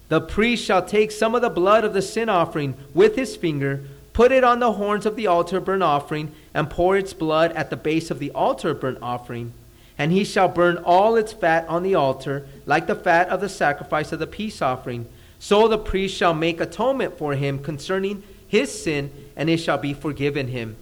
[0.09, 3.83] The priest shall take some of the blood of the sin offering with his finger
[4.19, 7.69] Put it on the horns of the altar burnt offering, and pour its blood at
[7.69, 9.53] the base of the altar burnt offering.
[9.97, 13.47] And he shall burn all its fat on the altar, like the fat of the
[13.47, 15.07] sacrifice of the peace offering.
[15.39, 19.93] So the priest shall make atonement for him concerning his sin, and it shall be
[19.93, 20.75] forgiven him.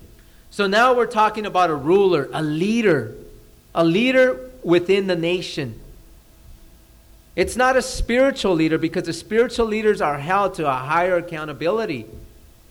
[0.50, 3.14] So now we're talking about a ruler, a leader,
[3.76, 5.80] a leader within the nation.
[7.36, 12.08] It's not a spiritual leader because the spiritual leaders are held to a higher accountability.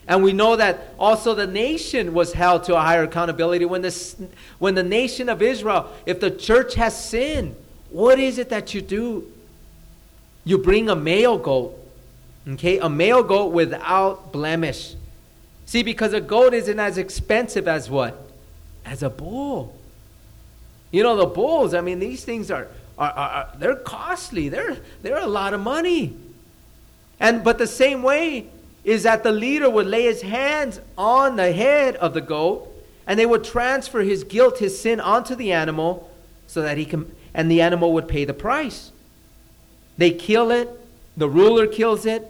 [0.08, 4.16] And we know that also the nation was held to a higher accountability when, this,
[4.58, 7.56] when the nation of Israel, if the church has sinned,
[7.90, 9.30] what is it that you do?
[10.44, 11.76] You bring a male goat,
[12.48, 12.78] okay?
[12.78, 14.94] A male goat without blemish.
[15.64, 18.30] See, because a goat isn't as expensive as what?
[18.84, 19.76] As a bull.
[20.92, 24.48] You know, the bulls, I mean, these things are, are, are, are they're costly.
[24.48, 26.16] They're, they're a lot of money.
[27.18, 28.46] And but the same way
[28.86, 32.68] is that the leader would lay his hands on the head of the goat
[33.04, 36.08] and they would transfer his guilt, his sin onto the animal
[36.46, 38.92] so that he can and the animal would pay the price.
[39.98, 40.70] They kill it,
[41.16, 42.24] the ruler kills it,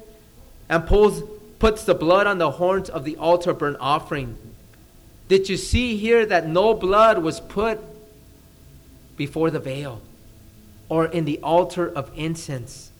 [0.69, 1.23] and pulls
[1.59, 4.37] puts the blood on the horns of the altar burnt offering.
[5.29, 7.81] Did you see here that no blood was put
[9.17, 10.01] before the veil
[10.89, 12.93] or in the altar of incense?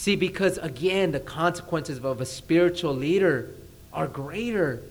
[0.00, 3.50] See, because again, the consequences of a spiritual leader
[3.92, 4.82] are greater.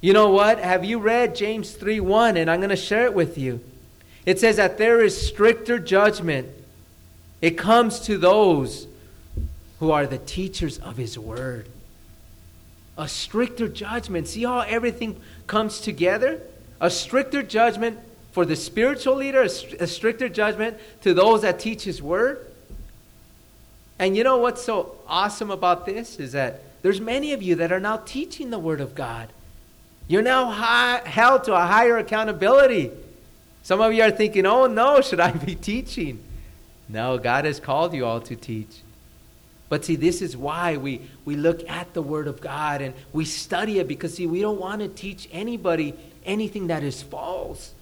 [0.00, 0.58] You know what?
[0.58, 2.36] Have you read James 3 1?
[2.36, 3.60] And I'm going to share it with you.
[4.26, 6.48] It says that there is stricter judgment.
[7.40, 8.88] It comes to those
[9.78, 11.68] who are the teachers of his word.
[12.98, 14.26] A stricter judgment.
[14.26, 16.40] See how everything comes together?
[16.80, 18.00] A stricter judgment
[18.32, 22.50] for the spiritual leader, a, stricter judgment to those that teach his word.
[23.98, 27.72] And you know what's so awesome about this is that there's many of you that
[27.72, 29.28] are now teaching the word of God.
[30.08, 32.90] You're now high, held to a higher accountability.
[33.62, 36.22] Some of you are thinking, oh no, should I be teaching?
[36.88, 38.82] No, God has called you all to teach.
[39.68, 43.24] But see, this is why we, we look at the Word of God and we
[43.24, 47.72] study it because, see, we don't want to teach anybody anything that is false.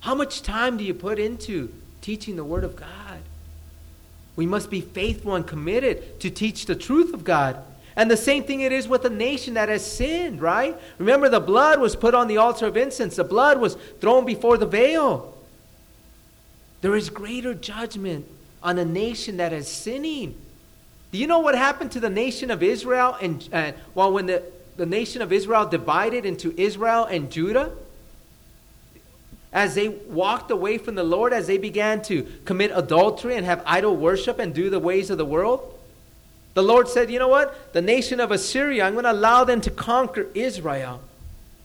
[0.00, 3.20] How much time do you put into teaching the Word of God?
[4.36, 7.62] We must be faithful and committed to teach the truth of God.
[7.96, 10.78] And the same thing it is with a nation that has sinned, right?
[10.98, 14.58] Remember, the blood was put on the altar of incense, the blood was thrown before
[14.58, 15.34] the veil.
[16.82, 18.26] There is greater judgment
[18.62, 20.34] on a nation that is sinning.
[21.10, 23.16] Do you know what happened to the nation of Israel?
[23.20, 24.42] And uh, well, when the,
[24.76, 27.72] the nation of Israel divided into Israel and Judah,
[29.52, 33.62] as they walked away from the Lord, as they began to commit adultery and have
[33.64, 35.72] idol worship and do the ways of the world,
[36.54, 37.72] the Lord said, You know what?
[37.72, 41.00] The nation of Assyria, I'm going to allow them to conquer Israel.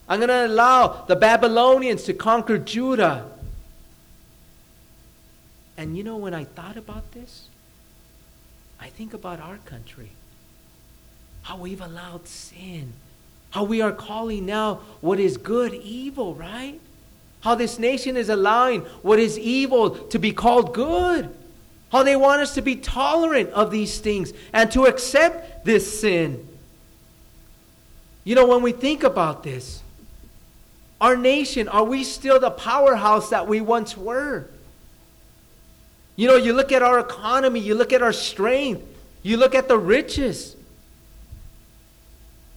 [0.07, 3.29] I'm going to allow the Babylonians to conquer Judah.
[5.77, 7.47] And you know, when I thought about this,
[8.79, 10.11] I think about our country.
[11.43, 12.93] How we've allowed sin.
[13.51, 16.79] How we are calling now what is good evil, right?
[17.41, 21.35] How this nation is allowing what is evil to be called good.
[21.91, 26.47] How they want us to be tolerant of these things and to accept this sin.
[28.23, 29.81] You know, when we think about this,
[31.01, 34.47] our nation, are we still the powerhouse that we once were?
[36.15, 38.83] You know, you look at our economy, you look at our strength,
[39.23, 40.55] you look at the riches.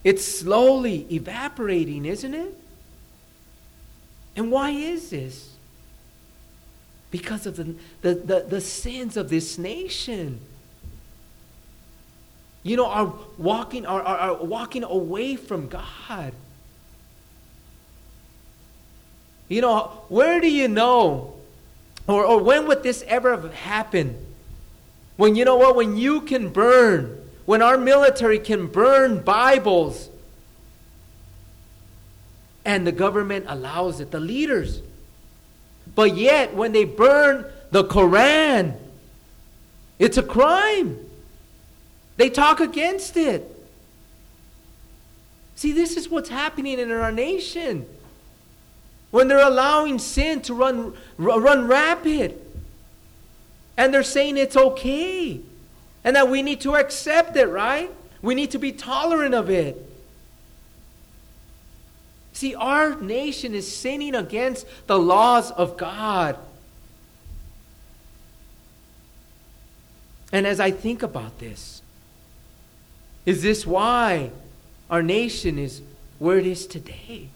[0.03, 2.55] It's slowly evaporating, isn't it?
[4.35, 5.53] And why is this?
[7.11, 10.39] Because of the, the, the, the sins of this nation.
[12.63, 16.33] You know, are walking, are, are, are walking away from God.
[19.47, 21.35] You know, where do you know
[22.07, 24.15] or, or when would this ever happen?
[25.17, 25.75] When you know what?
[25.75, 30.09] When you can burn, when our military can burn Bibles,
[32.65, 34.81] and the government allows it, the leaders.
[35.93, 38.75] But yet, when they burn the Koran,
[39.99, 40.99] it's a crime.
[42.17, 43.51] They talk against it.
[45.55, 47.85] See, this is what's happening in our nation
[49.11, 52.41] when they're allowing sin to run, run rapid.
[53.77, 55.39] And they're saying it's okay.
[56.03, 57.89] And that we need to accept it, right?
[58.21, 59.81] We need to be tolerant of it.
[62.35, 66.37] See, our nation is sinning against the laws of God.
[70.33, 71.81] And as I think about this,
[73.25, 74.31] is this why
[74.89, 75.81] our nation is
[76.19, 77.29] where it is today?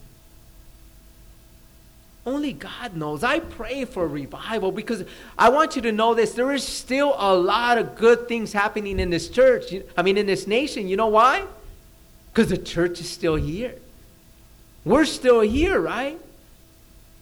[2.25, 3.23] Only God knows.
[3.23, 5.05] I pray for revival because
[5.37, 6.33] I want you to know this.
[6.33, 9.73] There is still a lot of good things happening in this church.
[9.95, 10.89] I mean, in this nation.
[10.89, 11.45] You know why?
[12.33, 13.75] Because the church is still here.
[14.89, 16.19] We're still here, right?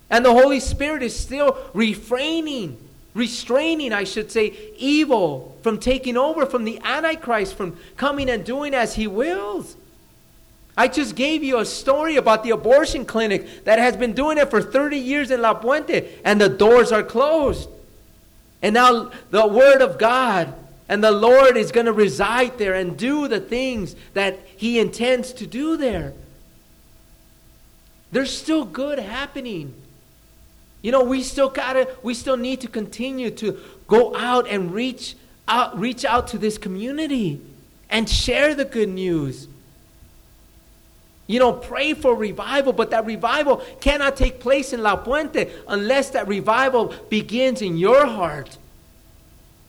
[0.10, 2.78] And the Holy Spirit is still refraining,
[3.14, 8.74] restraining, I should say, evil from taking over, from the Antichrist, from coming and doing
[8.74, 9.76] as he wills.
[10.78, 14.50] I just gave you a story about the abortion clinic that has been doing it
[14.50, 17.68] for 30 years in La Puente, and the doors are closed.
[18.62, 20.54] And now the Word of God
[20.88, 25.34] and the Lord is going to reside there and do the things that He intends
[25.34, 26.14] to do there.
[28.12, 29.74] There's still good happening.
[30.82, 35.16] You know, we still gotta, we still need to continue to go out and reach
[35.48, 37.42] out, reach out to this community
[37.90, 39.48] and share the good news.
[41.26, 46.12] You know, pray for revival, but that revival cannot take place in La Puente unless
[46.12, 48.58] that revival begins in your heart.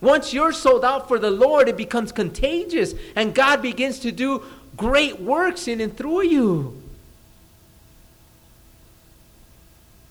[0.00, 4.44] Once you're sold out for the Lord, it becomes contagious, and God begins to do
[4.76, 6.80] great works in and through you.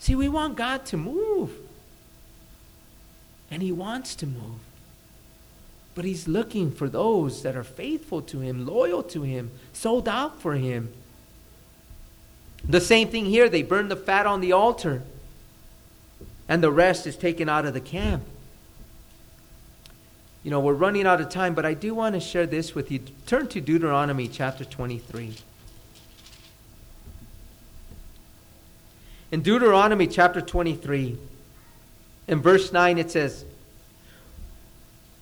[0.07, 1.51] See, we want God to move,
[3.51, 4.61] and He wants to move.
[5.95, 10.39] But He's looking for those that are faithful to Him, loyal to Him, sold out
[10.39, 10.93] for Him.
[12.63, 13.49] The same thing here.
[13.49, 15.03] They burn the fat on the altar,
[16.47, 18.23] and the rest is taken out of the camp.
[20.41, 22.91] You know, we're running out of time, but I do want to share this with
[22.91, 22.99] you.
[23.25, 25.35] Turn to Deuteronomy chapter 23.
[29.31, 31.17] In Deuteronomy chapter 23,
[32.27, 33.45] in verse 9, it says,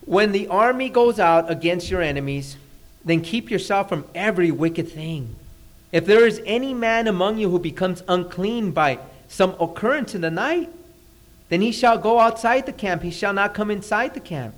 [0.05, 2.57] When the army goes out against your enemies,
[3.03, 5.35] then keep yourself from every wicked thing
[5.95, 8.99] if there is any man among you who becomes unclean by
[9.29, 10.69] some occurrence in the night,
[11.47, 14.55] then he shall go outside the camp, he shall not come inside the camp.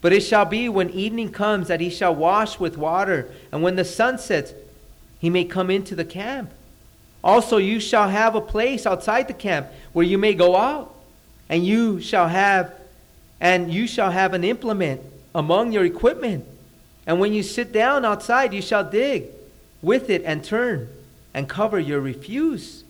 [0.00, 3.74] But it shall be when evening comes that he shall wash with water, and when
[3.74, 4.54] the sun sets,
[5.18, 6.52] he may come into the camp.
[7.22, 10.94] Also, you shall have a place outside the camp where you may go out,
[11.48, 12.72] and you shall have
[13.40, 15.00] and you shall have an implement
[15.34, 16.44] among your equipment.
[17.06, 19.26] And when you sit down outside, you shall dig
[19.82, 20.88] with it and turn
[21.34, 22.82] and cover your refuse.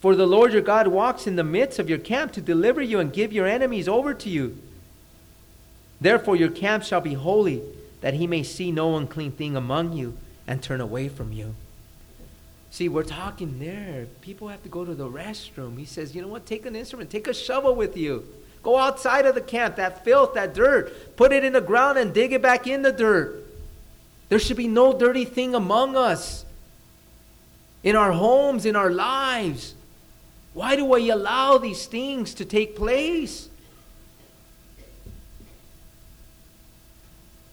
[0.00, 3.00] For the Lord your God walks in the midst of your camp to deliver you
[3.00, 4.58] and give your enemies over to you.
[6.00, 7.62] Therefore, your camp shall be holy,
[8.02, 10.16] that he may see no unclean thing among you
[10.46, 11.54] and turn away from you.
[12.70, 14.06] See, we're talking there.
[14.20, 15.78] People have to go to the restroom.
[15.78, 16.46] He says, you know what?
[16.46, 18.26] Take an instrument, take a shovel with you.
[18.62, 22.12] Go outside of the camp, that filth, that dirt, put it in the ground and
[22.12, 23.44] dig it back in the dirt.
[24.28, 26.44] There should be no dirty thing among us
[27.84, 29.74] in our homes, in our lives.
[30.52, 33.48] Why do we allow these things to take place?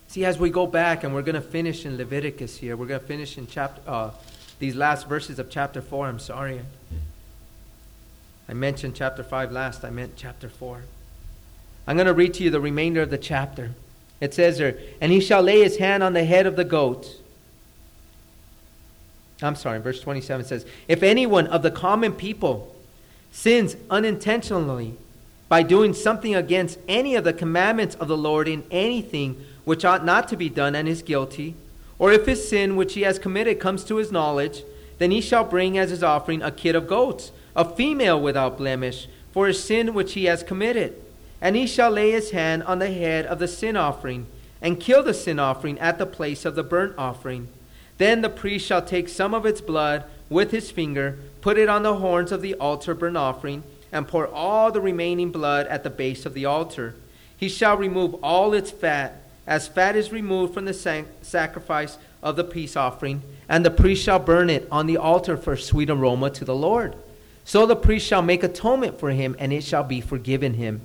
[0.07, 2.99] See, as we go back, and we're going to finish in Leviticus here, we're going
[2.99, 4.11] to finish in chapter, uh,
[4.63, 6.07] these last verses of chapter 4.
[6.07, 6.61] I'm sorry.
[8.47, 10.83] I mentioned chapter 5 last, I meant chapter 4.
[11.85, 13.71] I'm going to read to you the remainder of the chapter.
[14.21, 17.19] It says there, and he shall lay his hand on the head of the goat.
[19.41, 22.73] I'm sorry, verse 27 says, If anyone of the common people
[23.33, 24.95] sins unintentionally
[25.49, 30.05] by doing something against any of the commandments of the Lord in anything which ought
[30.05, 31.55] not to be done and is guilty,
[31.99, 34.63] or if his sin which he has committed comes to his knowledge,
[34.97, 39.07] then he shall bring as his offering a kid of goats, a female without blemish,
[39.31, 40.95] for his sin which he has committed.
[41.41, 44.27] And he shall lay his hand on the head of the sin offering,
[44.61, 47.49] and kill the sin offering at the place of the burnt offering.
[47.97, 51.83] Then the priest shall take some of its blood with his finger, put it on
[51.83, 55.89] the horns of the altar burnt offering, and pour all the remaining blood at the
[55.89, 56.95] base of the altar.
[57.35, 62.43] He shall remove all its fat, as fat is removed from the sacrifice of the
[62.43, 66.45] peace offering, and the priest shall burn it on the altar for sweet aroma to
[66.45, 66.95] the Lord.
[67.43, 70.81] So the priest shall make atonement for him, and it shall be forgiven him.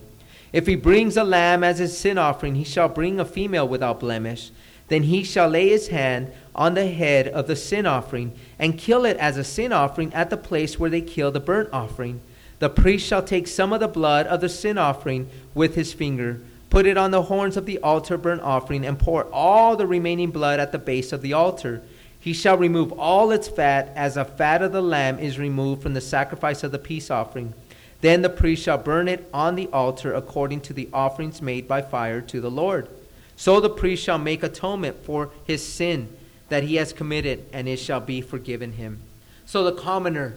[0.53, 4.01] If he brings a lamb as his sin offering, he shall bring a female without
[4.01, 4.51] blemish.
[4.89, 9.05] Then he shall lay his hand on the head of the sin offering and kill
[9.05, 12.21] it as a sin offering at the place where they kill the burnt offering.
[12.59, 16.41] The priest shall take some of the blood of the sin offering with his finger,
[16.71, 20.31] put it on the horns of the altar burnt offering, and pour all the remaining
[20.31, 21.83] blood at the base of the altar.
[22.21, 25.95] He shall remove all its fat, as the fat of the lamb is removed from
[25.95, 27.55] the sacrifice of the peace offering.
[28.01, 31.83] Then the priest shall burn it on the altar according to the offerings made by
[31.83, 32.89] fire to the Lord.
[33.37, 36.09] So the priest shall make atonement for his sin
[36.49, 39.01] that he has committed, and it shall be forgiven him.
[39.47, 40.35] So the commoner,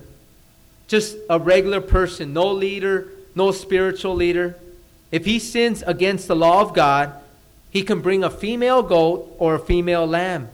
[0.88, 4.58] just a regular person, no leader, no spiritual leader,
[5.12, 7.14] if he sins against the law of God,
[7.70, 10.50] he can bring a female goat or a female lamb.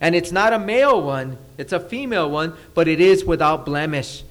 [0.00, 4.24] And it's not a male one, it's a female one, but it is without blemish.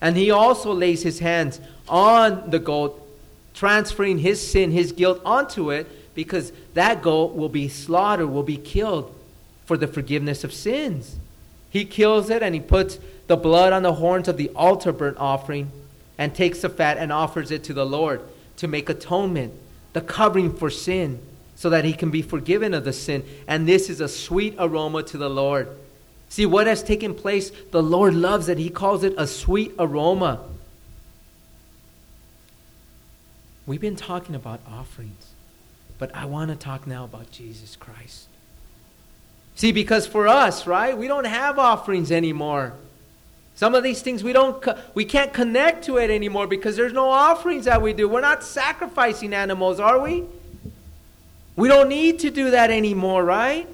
[0.00, 3.00] And he also lays his hands on the goat,
[3.54, 8.56] transferring his sin, his guilt onto it, because that goat will be slaughtered, will be
[8.56, 9.14] killed
[9.64, 11.16] for the forgiveness of sins.
[11.70, 15.16] He kills it and he puts the blood on the horns of the altar burnt
[15.18, 15.70] offering
[16.18, 18.20] and takes the fat and offers it to the Lord
[18.56, 19.52] to make atonement,
[19.92, 21.20] the covering for sin,
[21.56, 23.24] so that he can be forgiven of the sin.
[23.46, 25.68] And this is a sweet aroma to the Lord.
[26.28, 28.58] See, what has taken place, the Lord loves it.
[28.58, 30.40] He calls it a sweet aroma.
[33.66, 35.30] We've been talking about offerings,
[35.98, 38.26] but I want to talk now about Jesus Christ.
[39.54, 42.74] See, because for us, right, we don't have offerings anymore.
[43.56, 47.08] Some of these things we don't we can't connect to it anymore because there's no
[47.08, 48.08] offerings that we do.
[48.08, 50.24] We're not sacrificing animals, are we?
[51.56, 53.68] We don't need to do that anymore, right?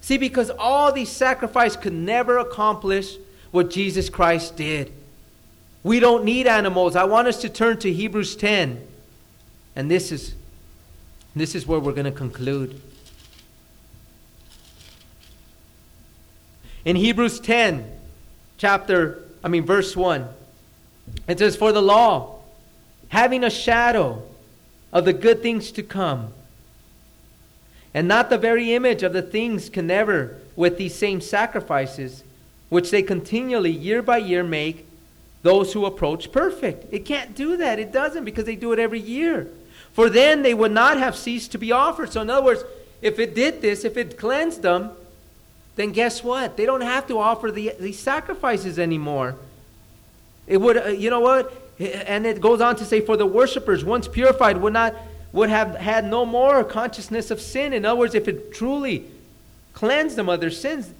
[0.00, 3.16] See, because all these sacrifices could never accomplish
[3.50, 4.92] what Jesus Christ did.
[5.82, 6.96] We don't need animals.
[6.96, 8.86] I want us to turn to Hebrews 10.
[9.76, 10.34] And this is
[11.36, 12.80] this is where we're going to conclude.
[16.84, 17.90] In Hebrews 10,
[18.64, 20.26] chapter, I mean verse 1,
[21.28, 22.38] it says for the law
[23.08, 24.22] having a shadow
[24.90, 26.32] of the good things to come
[27.92, 32.24] and not the very image of the things can never with these same sacrifices
[32.70, 34.86] which they continually year by year make
[35.42, 36.86] those who approach perfect.
[36.90, 37.78] It can't do that.
[37.78, 39.46] It doesn't because they do it every year.
[39.92, 42.14] For then they would not have ceased to be offered.
[42.14, 42.64] So, in other words,
[43.02, 44.92] if it did this, if it cleansed them,
[45.76, 46.56] then guess what?
[46.56, 49.36] They don't have to offer the, these sacrifices anymore.
[50.46, 51.52] It would, uh, you know what?
[51.78, 54.94] And it goes on to say, for the worshippers, once purified, would not
[55.34, 57.72] would have had no more consciousness of sin.
[57.72, 59.04] In other words, if it truly
[59.72, 60.92] cleansed them of their sins,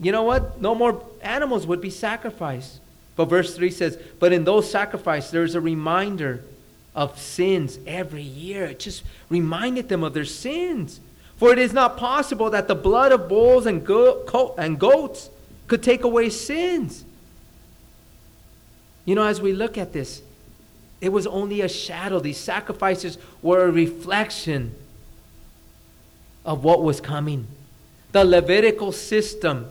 [0.00, 0.58] you know what?
[0.58, 2.80] No more animals would be sacrificed.
[3.14, 6.42] But verse 3 says, But in those sacrifices, there's a reminder
[6.94, 8.64] of sins every year.
[8.64, 10.98] It just reminded them of their sins.
[11.44, 15.28] For it is not possible that the blood of bulls and, go- and goats
[15.66, 17.04] could take away sins.
[19.04, 20.22] You know, as we look at this,
[21.02, 22.18] it was only a shadow.
[22.18, 24.74] These sacrifices were a reflection
[26.46, 27.46] of what was coming.
[28.12, 29.68] The Levitical system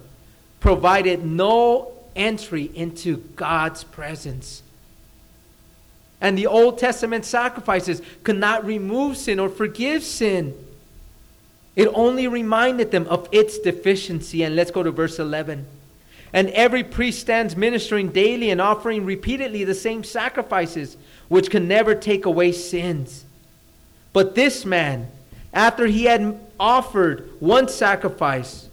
[0.60, 4.62] provided no entry into God's presence.
[6.22, 10.54] And the Old Testament sacrifices could not remove sin or forgive sin.
[11.76, 14.44] It only reminded them of its deficiency.
[14.44, 15.66] And let's go to verse 11.
[16.32, 20.98] And every priest stands ministering daily and offering repeatedly the same sacrifices,
[21.28, 23.26] which can never take away sins.
[24.14, 25.10] But this man,
[25.54, 28.70] after he had offered one sacrifice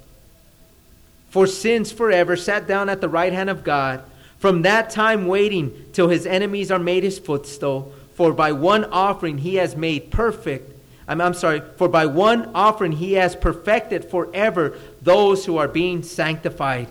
[1.28, 4.02] for sins forever, sat down at the right hand of God,
[4.38, 7.92] from that time waiting till his enemies are made his footstool.
[8.14, 10.79] For by one offering he has made perfect
[11.10, 16.04] I'm, I'm sorry, for by one offering he has perfected forever those who are being
[16.04, 16.86] sanctified.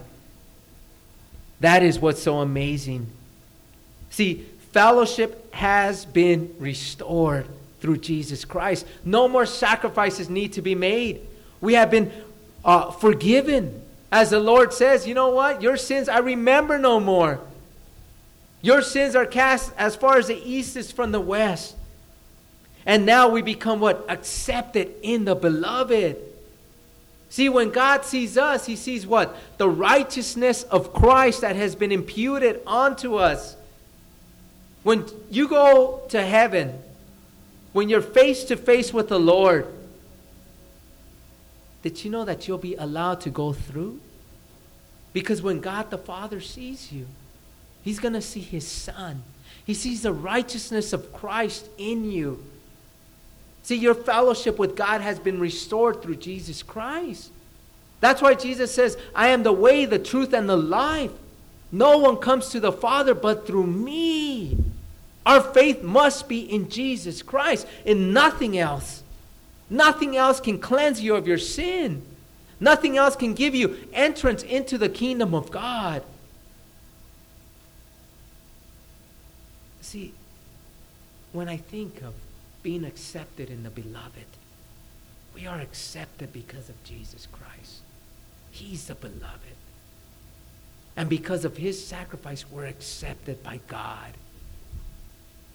[1.62, 3.08] That is what's so amazing.
[4.10, 7.48] See, fellowship has been restored
[7.80, 8.86] through Jesus Christ.
[9.06, 11.22] No more sacrifices need to be made.
[11.62, 12.12] We have been
[12.66, 13.82] uh, forgiven.
[14.12, 15.62] As the Lord says, you know what?
[15.62, 17.40] Your sins I remember no more.
[18.62, 21.78] Your sins are cast as far as the east is from the west.
[22.86, 24.06] And now we become what?
[24.10, 26.18] Accepted in the beloved.
[27.30, 29.36] See, when God sees us, he sees what?
[29.58, 33.56] The righteousness of Christ that has been imputed onto us.
[34.84, 36.82] When you go to heaven,
[37.74, 39.68] when you're face to face with the Lord,
[41.84, 44.00] did you know that you'll be allowed to go through?
[45.14, 47.08] Because when God the Father sees you,
[47.84, 49.24] He's going to see His Son.
[49.66, 52.44] He sees the righteousness of Christ in you.
[53.70, 57.30] See, your fellowship with God has been restored through Jesus Christ.
[58.02, 61.12] That's why Jesus says, I am the way, the truth, and the life.
[61.72, 64.58] No one comes to the Father but through me.
[65.24, 69.04] Our faith must be in Jesus Christ, in nothing else.
[69.70, 72.02] Nothing else can cleanse you of your sin.
[72.60, 76.02] Nothing else can give you entrance into the kingdom of God.
[79.82, 80.12] See,
[81.34, 82.16] when I think of
[82.70, 84.28] being accepted in the beloved.
[85.34, 87.80] We are accepted because of Jesus Christ.
[88.52, 89.58] He's the beloved.
[90.96, 94.14] And because of his sacrifice, we're accepted by God.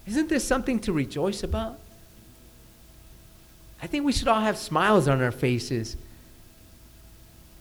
[0.08, 1.78] Isn't this something to rejoice about?
[3.80, 5.96] I think we should all have smiles on our faces,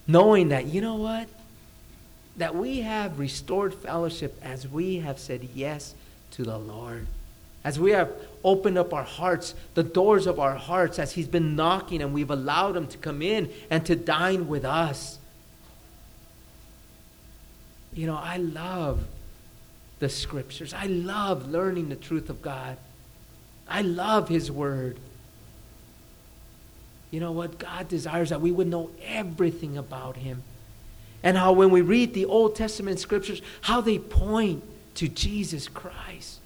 [0.08, 1.28] knowing that, you know what?
[2.38, 5.94] That we have restored fellowship as we have said yes
[6.32, 7.06] to the Lord.
[7.64, 8.12] As we have
[8.44, 12.32] opened up our hearts, the doors of our hearts, as He's been knocking and we've
[12.32, 15.18] allowed Him to come in and to dine with us.
[17.94, 19.06] You know, I love
[20.00, 20.74] the scriptures.
[20.74, 22.78] I love learning the truth of God.
[23.68, 24.98] I love His Word.
[27.12, 27.60] You know what?
[27.60, 30.44] God desires that we would know everything about Him.
[31.22, 34.64] And how when we read the Old Testament scriptures, how they point
[34.96, 36.40] to Jesus Christ.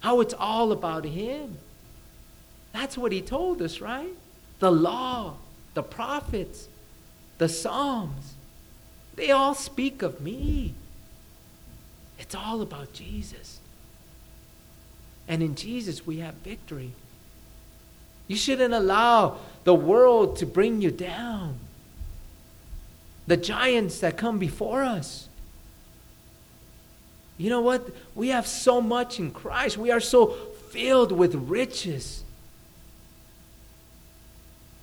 [0.00, 1.58] How it's all about Him.
[2.72, 4.14] That's what He told us, right?
[4.58, 5.34] The law,
[5.74, 6.68] the prophets,
[7.38, 8.34] the Psalms,
[9.16, 10.74] they all speak of me.
[12.18, 13.60] It's all about Jesus.
[15.28, 16.92] And in Jesus, we have victory.
[18.28, 21.58] You shouldn't allow the world to bring you down.
[23.26, 25.28] The giants that come before us.
[27.38, 27.88] You know what?
[28.14, 29.76] We have so much in Christ.
[29.76, 30.28] We are so
[30.70, 32.22] filled with riches.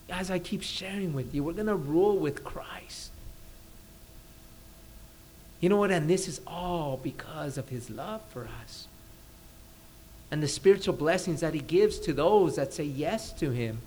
[0.10, 3.12] As I keep sharing with you, we're going to rule with Christ.
[5.60, 5.92] You know what?
[5.92, 8.88] And this is all because of his love for us
[10.34, 13.78] and the spiritual blessings that he gives to those that say yes to him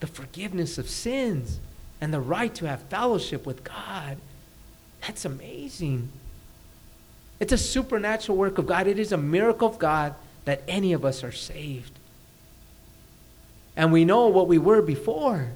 [0.00, 1.58] the forgiveness of sins
[2.02, 4.18] and the right to have fellowship with God.
[5.00, 6.10] That's amazing.
[7.40, 8.86] It's a supernatural work of God.
[8.86, 10.14] It is a miracle of God
[10.44, 11.98] that any of us are saved.
[13.76, 15.48] And we know what we were before,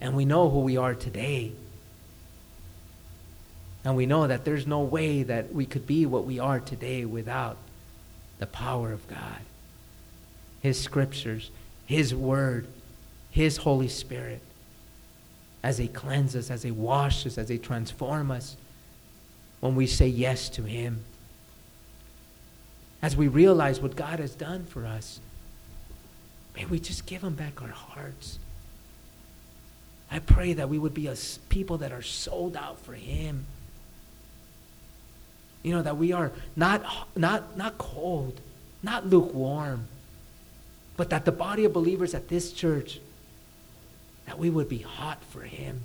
[0.00, 1.52] and we know who we are today.
[3.84, 7.04] And we know that there's no way that we could be what we are today
[7.04, 7.56] without
[8.38, 9.40] the power of God.
[10.60, 11.50] His scriptures,
[11.86, 12.66] His word,
[13.30, 14.42] His Holy Spirit,
[15.62, 18.56] as He cleanses, us, as He washes, us, as He transforms us,
[19.60, 21.04] when we say yes to Him.
[23.06, 25.20] As we realize what God has done for us,
[26.56, 28.40] may we just give Him back our hearts.
[30.10, 31.14] I pray that we would be a
[31.48, 33.46] people that are sold out for Him
[35.66, 36.84] you know, that we are not,
[37.16, 38.40] not, not cold,
[38.84, 39.88] not lukewarm,
[40.96, 43.00] but that the body of believers at this church,
[44.26, 45.80] that we would be hot for Him,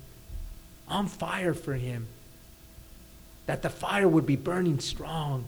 [0.88, 2.05] on fire for Him,
[3.47, 5.45] that the fire would be burning strong,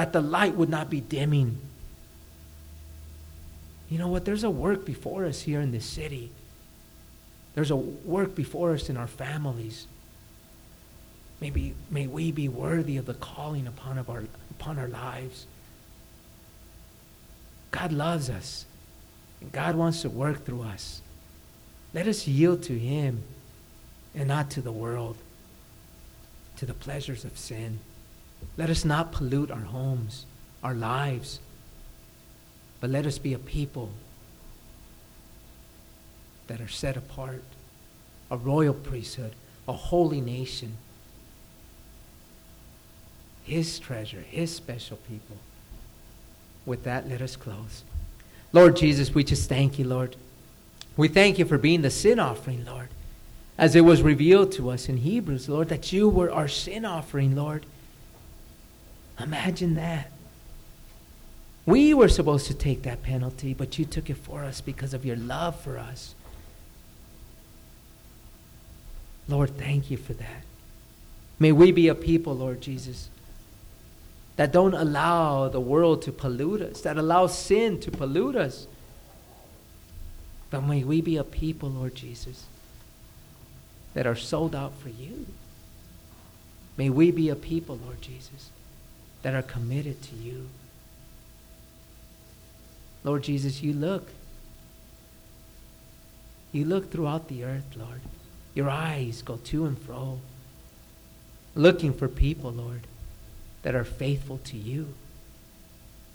[0.00, 1.58] that the light would not be dimming.
[3.90, 4.24] You know what?
[4.24, 6.30] There's a work before us here in this city.
[7.54, 9.86] There's a work before us in our families.
[11.38, 15.44] Maybe, may we be worthy of the calling upon, of our, upon our lives.
[17.70, 18.64] God loves us,
[19.42, 21.02] and God wants to work through us.
[21.92, 23.22] Let us yield to Him
[24.14, 25.18] and not to the world,
[26.56, 27.80] to the pleasures of sin.
[28.56, 30.26] Let us not pollute our homes,
[30.62, 31.40] our lives,
[32.80, 33.90] but let us be a people
[36.46, 37.42] that are set apart,
[38.30, 39.34] a royal priesthood,
[39.68, 40.76] a holy nation
[43.50, 45.36] his treasure, His special people.
[46.64, 47.82] With that, let us close.
[48.52, 50.14] Lord Jesus, we just thank you, Lord.
[50.96, 52.88] We thank you for being the sin offering, Lord.
[53.58, 57.34] As it was revealed to us in Hebrews, Lord, that you were our sin offering,
[57.34, 57.66] Lord.
[59.20, 60.10] Imagine that.
[61.66, 65.04] We were supposed to take that penalty, but you took it for us because of
[65.04, 66.14] your love for us.
[69.28, 70.42] Lord, thank you for that.
[71.38, 73.08] May we be a people, Lord Jesus,
[74.36, 78.66] that don't allow the world to pollute us, that allow sin to pollute us.
[80.50, 82.46] But may we be a people, Lord Jesus,
[83.94, 85.26] that are sold out for you.
[86.76, 88.50] May we be a people, Lord Jesus,
[89.22, 90.48] that are committed to you.
[93.04, 94.08] Lord Jesus, you look.
[96.52, 98.00] You look throughout the earth, Lord.
[98.54, 100.18] Your eyes go to and fro,
[101.54, 102.86] looking for people, Lord,
[103.62, 104.94] that are faithful to you,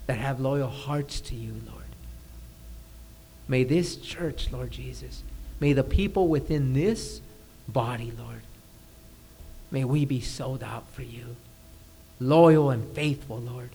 [0.06, 1.84] that have loyal hearts to you, Lord.
[3.48, 5.22] May this church, Lord Jesus,
[5.60, 7.20] may the people within this
[7.66, 8.42] body, Lord,
[9.70, 11.36] may we be sold out for you,
[12.20, 13.70] loyal and faithful, Lord.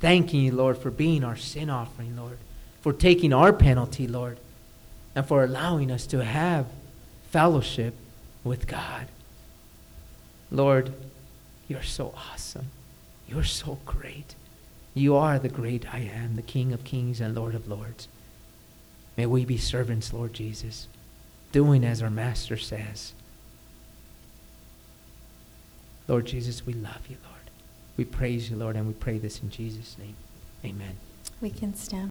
[0.00, 2.38] Thanking you, Lord, for being our sin offering, Lord,
[2.80, 4.38] for taking our penalty, Lord,
[5.14, 6.66] and for allowing us to have
[7.30, 7.94] fellowship
[8.44, 9.06] with God.
[10.50, 10.92] Lord,
[11.66, 12.66] you're so awesome.
[13.28, 14.34] You're so great.
[14.94, 18.08] You are the great I am, the King of kings and Lord of lords.
[19.16, 20.88] May we be servants, Lord Jesus,
[21.52, 23.12] doing as our Master says.
[26.08, 27.34] Lord Jesus, we love you, Lord.
[27.98, 30.16] We praise you, Lord, and we pray this in Jesus' name.
[30.64, 30.96] Amen.
[31.40, 32.06] We can stand.